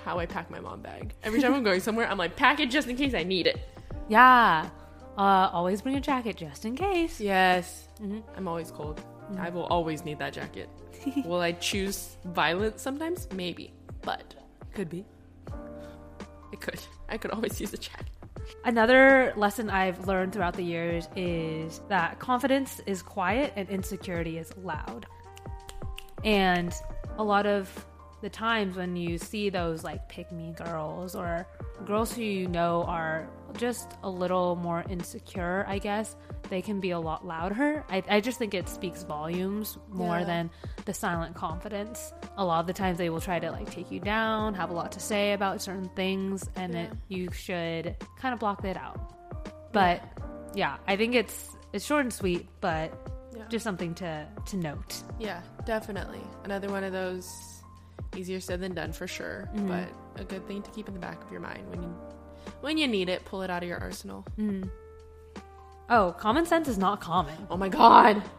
[0.05, 1.13] how I pack my mom bag.
[1.23, 3.59] Every time I'm going somewhere, I'm like pack it just in case I need it.
[4.09, 4.69] yeah.
[5.19, 7.21] Uh, always bring a jacket just in case.
[7.21, 7.87] Yes.
[8.03, 8.23] Mhm.
[8.35, 8.99] I'm always cold.
[9.39, 10.71] I will always need that jacket.
[11.27, 13.29] will I choose violence sometimes?
[13.35, 14.35] Maybe, but
[14.75, 15.05] Could be.
[16.51, 16.81] It could.
[17.11, 18.07] I could always use a jacket.
[18.65, 24.53] Another lesson I've learned throughout the years is that confidence is quiet and insecurity is
[24.57, 25.07] loud.
[26.25, 26.73] And
[27.19, 27.87] a lot of
[28.23, 31.47] the times when you see those like pick me girls or
[31.85, 36.17] girls who you know are just a little more insecure, I guess,
[36.49, 37.85] they can be a lot louder.
[37.91, 40.25] I, I just think it speaks volumes more Yeah.
[40.25, 40.51] than
[40.87, 42.13] the silent confidence.
[42.37, 44.73] A lot of the times they will try to like take you down, have a
[44.73, 49.13] lot to say about certain things, and it, you should kind of block that out.
[49.73, 50.01] But
[50.55, 52.93] yeah, I think it's it's short and sweet, but
[53.37, 53.49] Yeah.
[53.49, 55.03] just something to to note.
[55.19, 56.21] Yeah, definitely.
[56.45, 57.27] Another one of those
[58.17, 59.69] easier said than done for sure, Mhm.
[59.69, 61.95] but a good thing to keep in the back of your mind when you
[62.61, 64.25] when you need it, pull it out of your arsenal.
[64.37, 64.69] Mm.
[65.89, 67.47] Oh, common sense is not common.
[67.51, 68.23] Oh my god.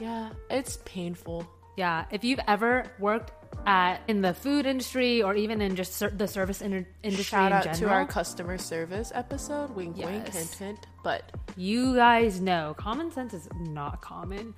[0.00, 1.44] Yeah, it's painful.
[1.76, 3.32] Yeah, if you've ever worked
[3.66, 7.74] at in the food industry or even in just ser- the service industry Shout out
[7.74, 9.70] to our customer service episode.
[9.76, 10.34] Wink, wink, Yes.
[10.34, 10.86] hint, hint.
[11.04, 14.54] But you guys know common sense is not common.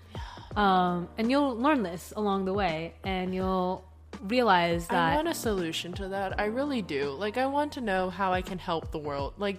[0.57, 3.85] Um, and you'll learn this along the way, and you'll
[4.23, 6.39] realize that I want a solution to that.
[6.41, 7.11] I really do.
[7.11, 9.35] Like, I want to know how I can help the world.
[9.39, 9.59] Like,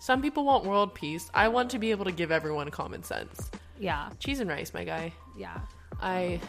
[0.00, 1.30] some people want world peace.
[1.34, 3.50] I want to be able to give everyone common sense.
[3.80, 5.12] yeah, Cheese and rice, my guy.
[5.36, 5.60] yeah,
[6.00, 6.40] I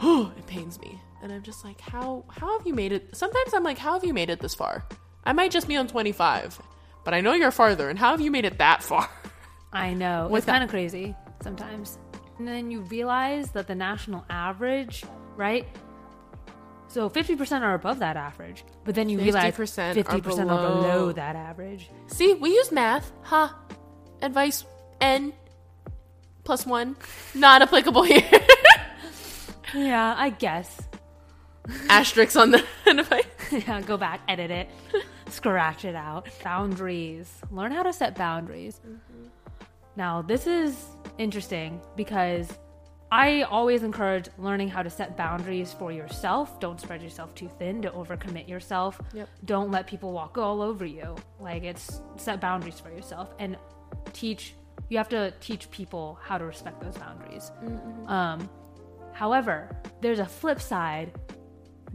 [0.36, 1.00] it pains me.
[1.22, 3.16] And I'm just like, how how have you made it?
[3.16, 4.84] Sometimes I'm like, how have you made it this far?
[5.24, 6.60] I might just be on 25,
[7.04, 7.90] but I know you're farther.
[7.90, 9.08] And how have you made it that far?
[9.72, 10.28] I know.
[10.28, 11.98] With it's kind of crazy sometimes.
[12.38, 15.04] And then you realize that the national average,
[15.36, 15.66] right?
[16.86, 20.80] So 50% are above that average, but then you realize 50% 50% are are below.
[20.80, 21.90] below that average.
[22.06, 23.12] See, we use math.
[23.22, 23.50] Huh.
[24.22, 24.64] Advice
[25.00, 25.32] N
[26.44, 26.96] plus one.
[27.34, 28.22] Not applicable here.
[29.74, 30.80] Yeah, I guess.
[31.88, 33.24] Asterisks on the advice.
[33.50, 34.68] yeah, go back, edit it,
[35.28, 36.28] scratch it out.
[36.42, 37.30] Boundaries.
[37.50, 38.80] Learn how to set boundaries.
[39.96, 40.86] Now, this is
[41.18, 42.48] interesting because
[43.10, 46.60] I always encourage learning how to set boundaries for yourself.
[46.60, 49.00] Don't spread yourself too thin to overcommit yourself.
[49.12, 49.28] Yep.
[49.44, 51.16] Don't let people walk all over you.
[51.40, 53.56] Like it's set boundaries for yourself and
[54.12, 54.54] teach
[54.90, 57.50] you have to teach people how to respect those boundaries.
[58.06, 58.48] Um
[59.22, 59.56] however,
[60.00, 61.08] there's a flip side.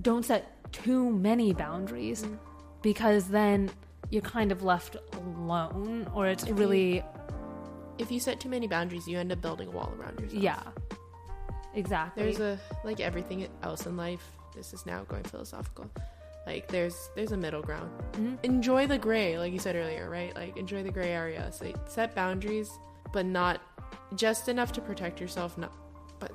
[0.01, 0.43] Don't set
[0.73, 2.25] too many boundaries
[2.81, 3.69] because then
[4.09, 7.03] you're kind of left alone or it's you- really
[7.99, 10.41] If you set too many boundaries, you end up building a wall around yourself.
[10.49, 10.63] yeah.
[11.75, 12.23] Exactly.
[12.23, 15.89] There's a like everything else in life this is now going philosophical.
[16.45, 17.89] Like there's there's a middle ground.
[18.13, 18.37] Mhm.
[18.43, 20.35] enjoy the gray like you said earlier right?
[20.35, 21.51] Like enjoy the gray area.
[21.51, 22.69] So set boundaries
[23.13, 23.61] but not
[24.15, 25.71] just enough to protect yourself not
[26.19, 26.31] but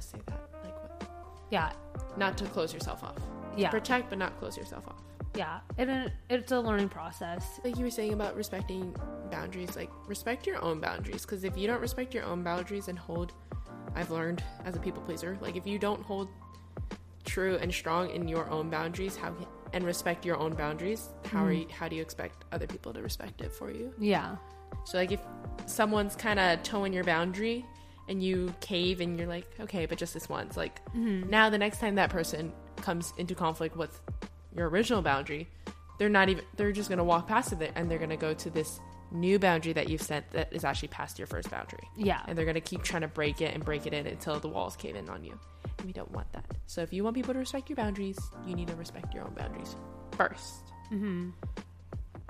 [0.00, 1.10] to say that like what
[1.50, 1.72] yeah
[2.16, 3.16] not to close yourself off
[3.56, 5.02] yeah protect but not close yourself off
[5.34, 8.94] yeah and it, it's a learning process like you were saying about respecting
[9.30, 12.98] boundaries like respect your own boundaries because if you don't respect your own boundaries and
[12.98, 13.32] hold
[13.94, 15.36] I've learned as a people pleaser.
[15.40, 16.28] Like if you don't hold
[17.24, 19.34] true and strong in your own boundaries, how
[19.72, 21.60] and respect your own boundaries, how are mm.
[21.60, 23.92] you, how do you expect other people to respect it for you?
[23.98, 24.36] Yeah.
[24.84, 25.20] So like if
[25.66, 27.66] someone's kind of toeing your boundary
[28.08, 31.78] and you cave and you're like, okay, but just this once, like now the next
[31.78, 34.00] time that person comes into conflict with
[34.56, 35.48] your original boundary,
[35.98, 38.80] they're not even they're just gonna walk past it and they're gonna go to this
[39.10, 41.88] new boundary that you've set that is actually past your first boundary.
[41.96, 42.20] Yeah.
[42.26, 44.76] And they're gonna keep trying to break it and break it in until the walls
[44.76, 45.38] cave in on you.
[45.78, 46.44] And we don't want that.
[46.66, 49.34] So if you want people to respect your boundaries, you need to respect your own
[49.34, 49.76] boundaries
[50.12, 50.72] first.
[50.92, 51.30] Mm-hmm.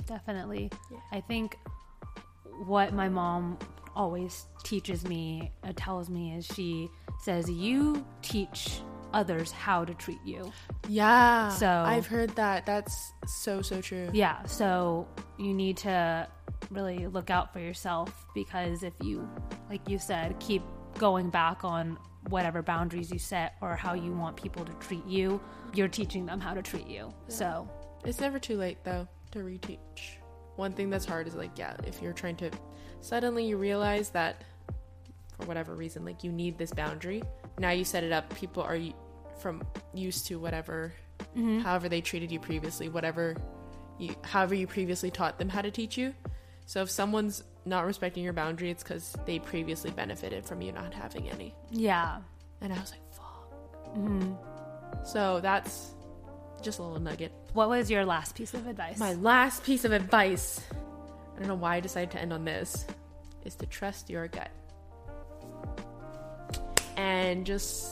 [0.07, 0.71] Definitely.
[0.91, 0.99] Yeah.
[1.13, 1.57] I think
[2.65, 3.59] what my mom
[3.99, 6.89] always teaches me, uh, tells me, is she
[7.21, 8.81] says, You teach
[9.13, 10.51] others how to treat you.
[10.89, 11.49] Yeah.
[11.51, 12.65] So- I've heard that.
[12.65, 14.09] That's so so true.
[14.13, 14.43] Yeah.
[14.45, 15.07] So
[15.39, 16.29] you need to
[16.71, 19.29] really look out for yourself because if you,
[19.69, 20.63] like you said, keep
[20.99, 25.41] going back on whatever boundaries you set or how you want people to treat you,
[25.75, 27.13] you're teaching them how to treat you.
[27.29, 27.69] So,
[28.05, 30.19] It's never too late though to reteach.
[30.57, 32.51] One thing that's hard is like, yeah, if you're trying to
[33.01, 34.43] suddenly you realize that
[35.39, 37.23] for whatever reason, like you need this boundary.
[37.59, 38.79] Now you set it up, people are
[39.39, 39.63] from
[39.95, 40.93] used to whatever,
[41.37, 41.61] mm-hmm.
[41.61, 43.37] however they treated you previously, whatever
[43.99, 46.15] you, however you previously taught them how to teach you.
[46.67, 50.93] So if someone's not respecting your boundary, it's because they previously benefited from you not
[50.93, 51.55] having any.
[51.71, 52.19] yeah.
[52.61, 53.95] And I was like, fuck.
[53.97, 54.33] Mm-hmm.
[55.05, 55.95] So that's
[56.61, 57.33] just a little nugget.
[57.53, 58.99] What was your last piece of advice?
[58.99, 60.61] My last piece of advice,
[61.39, 62.85] I don't know why I decided to end on this,
[63.45, 64.51] is to trust your gut.
[66.97, 67.89] And just,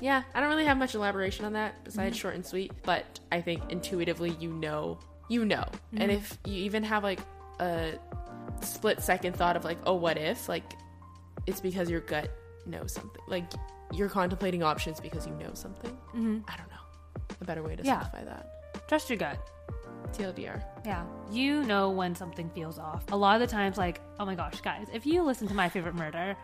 [0.00, 3.40] yeah, I don't really have much elaboration on that besides short and sweet, but I
[3.40, 4.98] think intuitively you know,
[5.28, 5.64] you know.
[5.96, 7.20] And if you even have like
[7.60, 7.92] a
[8.62, 10.48] split second thought of like, oh, what if?
[10.48, 10.64] Like,
[11.46, 12.28] it's because your gut
[12.66, 13.22] knows something.
[13.28, 13.44] Like,
[13.92, 15.96] you're contemplating options because you know something.
[16.16, 16.42] Mhm.
[16.48, 17.36] I don't know.
[17.40, 18.02] A better way to Yeah.
[18.02, 18.88] simplify that.
[18.88, 19.38] Trust your gut.
[20.12, 20.62] TLDR.
[20.84, 21.04] Yeah.
[21.30, 23.04] You know when something feels off.
[23.12, 25.68] A lot of the times, like, oh my gosh, guys, if you listen to My
[25.68, 26.36] Favorite Murder,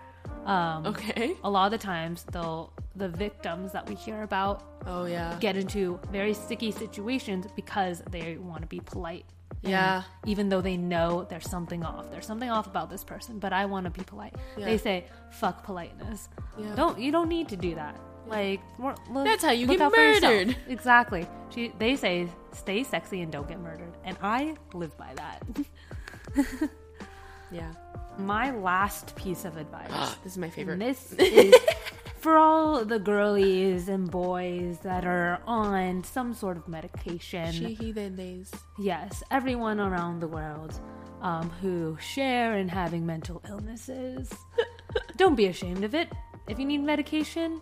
[0.47, 1.35] um, Okay.
[1.45, 5.37] a lot of the times they'll the victims that we hear about Oh yeah.
[5.41, 9.25] get into very sticky situations because they want to be polite.
[9.63, 10.03] Yeah.
[10.27, 12.11] Even though they know there's something off.
[12.11, 14.35] There's something off about this person, but I want to be polite.
[14.59, 14.67] Yeah.
[14.67, 16.29] They say, fuck politeness.
[16.59, 16.75] Yeah.
[16.75, 17.99] Don't you don't need to do that.
[18.27, 20.57] Like look, That's how you get murdered.
[20.69, 21.27] Exactly.
[21.51, 23.93] She they say stay sexy and don't get murdered.
[24.05, 26.71] And I live by that.
[27.53, 27.71] Yeah.
[28.19, 29.91] My last piece of advice.
[30.25, 30.79] this is my favorite.
[30.79, 31.55] This is
[32.19, 37.53] for all the girlies and boys that are on some sort of medication.
[37.53, 38.51] She, he, then, theys.
[38.79, 40.79] yes, everyone around the world
[41.21, 44.33] um, who share in having mental illnesses.
[45.17, 46.09] Don't be ashamed of it.
[46.49, 47.61] If you need medication,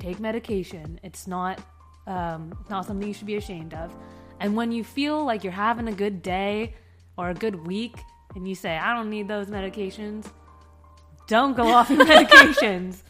[0.00, 0.98] take medication.
[1.02, 1.60] It's not
[2.06, 3.94] um, not something you should be ashamed of.
[4.40, 6.74] And when you feel like you're having a good day
[7.16, 7.96] or a good week,
[8.34, 10.26] and you say, "I don't need those medications,"
[11.28, 13.02] don't go off your medications.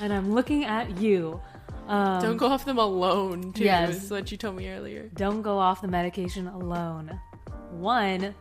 [0.00, 1.40] And I'm looking at you.
[1.86, 3.64] Um, Don't go off them alone, too.
[3.64, 4.04] yes.
[4.04, 5.08] Is what you told me earlier.
[5.14, 7.18] don't go off the medication alone.
[7.70, 8.34] One,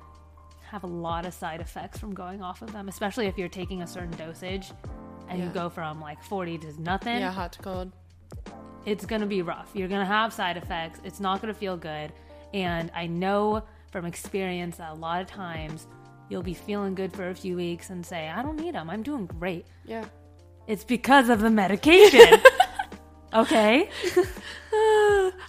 [0.70, 3.82] have a lot of side effects from going off of them, especially if you're taking
[3.84, 4.72] a certain dosage
[5.30, 7.20] and you go from like 40 to nothing.
[7.20, 7.92] Yeah, hot to cold.
[8.86, 9.70] It's going to be rough.
[9.74, 11.02] You're going to have side effects.
[11.04, 12.14] It's not going to feel good.
[12.54, 15.88] And I know from experience that a lot of times
[16.30, 18.90] you'll be feeling good for a few weeks and say, I don't need them.
[18.90, 19.66] I'm doing great.
[19.86, 20.06] Yeah.
[20.68, 22.40] It's because of the medication.
[23.34, 23.90] okay?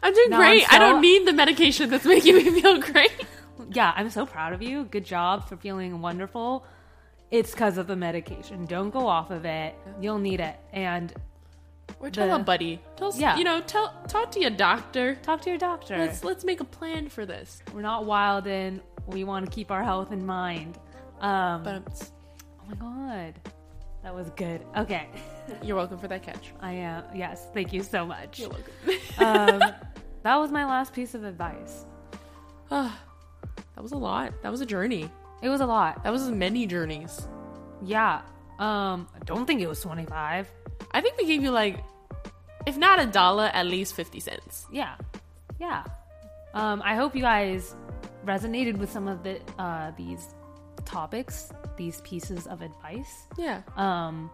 [0.03, 0.65] I'm doing No, great.
[0.73, 3.13] I'm I don't need the medication that's making me feel great.
[3.73, 4.85] yeah, I'm so proud of you.
[4.85, 6.65] Good job for feeling wonderful.
[7.31, 8.65] It's because of the medication.
[8.65, 9.75] Don't go off of it.
[10.01, 10.57] You'll need it.
[10.73, 11.13] And
[12.01, 12.81] Or tell The- a buddy.
[12.97, 13.37] Tell, Yeah.
[13.37, 15.17] You know, tell talk to your doctor.
[15.17, 15.99] talk to your doctor.
[15.99, 17.63] Let's let's make a plan for this.
[17.75, 20.79] We're not wild and we want to keep our health in mind.
[21.21, 22.11] Um, But
[22.61, 23.35] oh my god,
[24.05, 24.63] that was good.
[24.77, 25.09] Okay,
[25.63, 26.53] you're welcome for that catch.
[26.61, 27.05] I am.
[27.15, 28.39] yes, thank you so much.
[28.39, 28.73] You're welcome.
[29.65, 29.73] um,
[30.23, 31.85] that was my last piece of advice.
[32.71, 32.99] Ah,
[33.75, 34.33] that was a lot.
[34.43, 35.11] That was a journey.
[35.43, 36.03] It was a lot.
[36.05, 37.27] That was many journeys.
[37.85, 38.23] Yeah.
[38.59, 40.51] Um, I don't think it was 25.
[40.91, 41.79] I think we gave you like,
[42.67, 44.67] if not a dollar, at least fifty cents.
[44.73, 44.97] Yeah.
[45.61, 45.85] Yeah.
[46.55, 47.75] Um, I hope you guys
[48.27, 50.35] resonated with some of the uh, these
[50.85, 53.27] topics, these pieces of advice.
[53.37, 53.63] Yeah.
[53.77, 54.31] Um,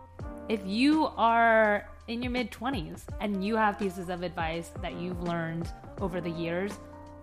[0.49, 5.23] if you are in your mid 20s and you have pieces of advice that you've
[5.23, 6.73] learned over the years,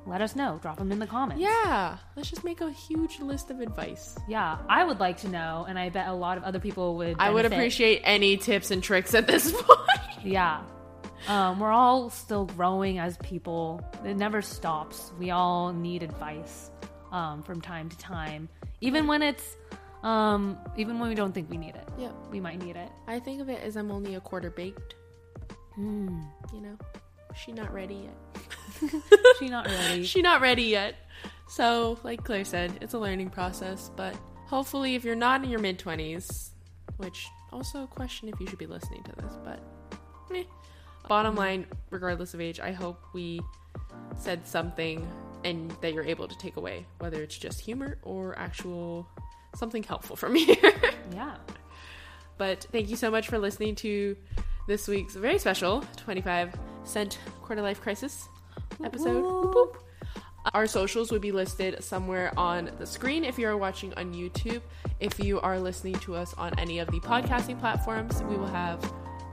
[0.05, 0.59] let us know.
[0.61, 1.41] Drop them in the comments.
[1.41, 4.17] Yeah, let's just make a huge list of advice.
[4.27, 7.15] Yeah, I would like to know, and I bet a lot of other people would.
[7.19, 7.55] I would benefit.
[7.55, 9.79] appreciate any tips and tricks at this point.
[10.23, 10.61] Yeah.
[11.27, 13.79] Um, we're all still growing as people.
[14.03, 15.11] It never stops.
[15.19, 16.71] We all need advice
[17.11, 18.49] um, from time to time,
[18.81, 19.55] even when it's,
[20.01, 21.87] um, even when we don't think we need it.
[21.99, 22.89] Yeah, We might need it.
[23.07, 24.95] I think of it as I'm only a quarter baked.
[25.75, 26.21] Hmm.
[26.53, 26.77] You know,
[27.35, 28.91] she not ready yet.
[29.39, 30.03] She not ready.
[30.05, 30.95] she not ready yet.
[31.47, 33.91] So, like Claire said, it's a learning process.
[33.95, 34.15] But
[34.47, 36.51] hopefully, if you're not in your mid twenties,
[36.97, 39.59] which also question if you should be listening to this, but
[40.29, 40.43] meh.
[41.07, 41.39] bottom mm-hmm.
[41.39, 43.41] line, regardless of age, I hope we
[44.17, 45.07] said something
[45.43, 49.07] and that you're able to take away, whether it's just humor or actual
[49.55, 50.73] something helpful from here.
[51.13, 51.35] yeah.
[52.37, 54.15] But thank you so much for listening to
[54.67, 56.53] this week's very special 25
[56.83, 58.27] cent quarter life crisis
[58.83, 59.23] episode.
[59.23, 59.83] Whoop, whoop.
[60.53, 64.61] Our socials would be listed somewhere on the screen if you are watching on YouTube.
[64.99, 68.81] If you are listening to us on any of the podcasting platforms, we will have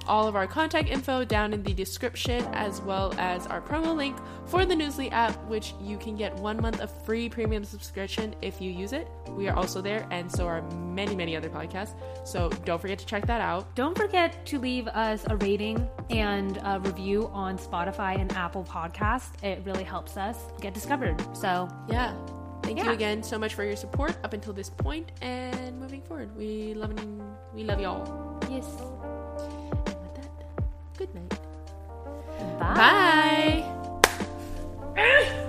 [0.08, 4.16] all of our contact info down in the description, as well as our promo link
[4.46, 8.60] for the Newsly app, which you can get one month of free premium subscription if
[8.60, 9.06] you use it.
[9.28, 11.94] We are also there, and so are many, many other podcasts.
[12.26, 13.72] So don't forget to check that out.
[13.74, 19.42] Don't forget to leave us a rating and a review on Spotify and Apple Podcast.
[19.44, 21.16] It really helps us get discovered.
[21.36, 22.14] So, Yeah.
[22.64, 26.36] Thank you again so much for your support up until this point and moving forward.
[26.36, 26.92] We love
[27.54, 28.38] we love y'all.
[28.50, 28.66] yes
[30.98, 31.38] good night.
[32.58, 33.64] Bye.
[34.96, 35.34] Bye.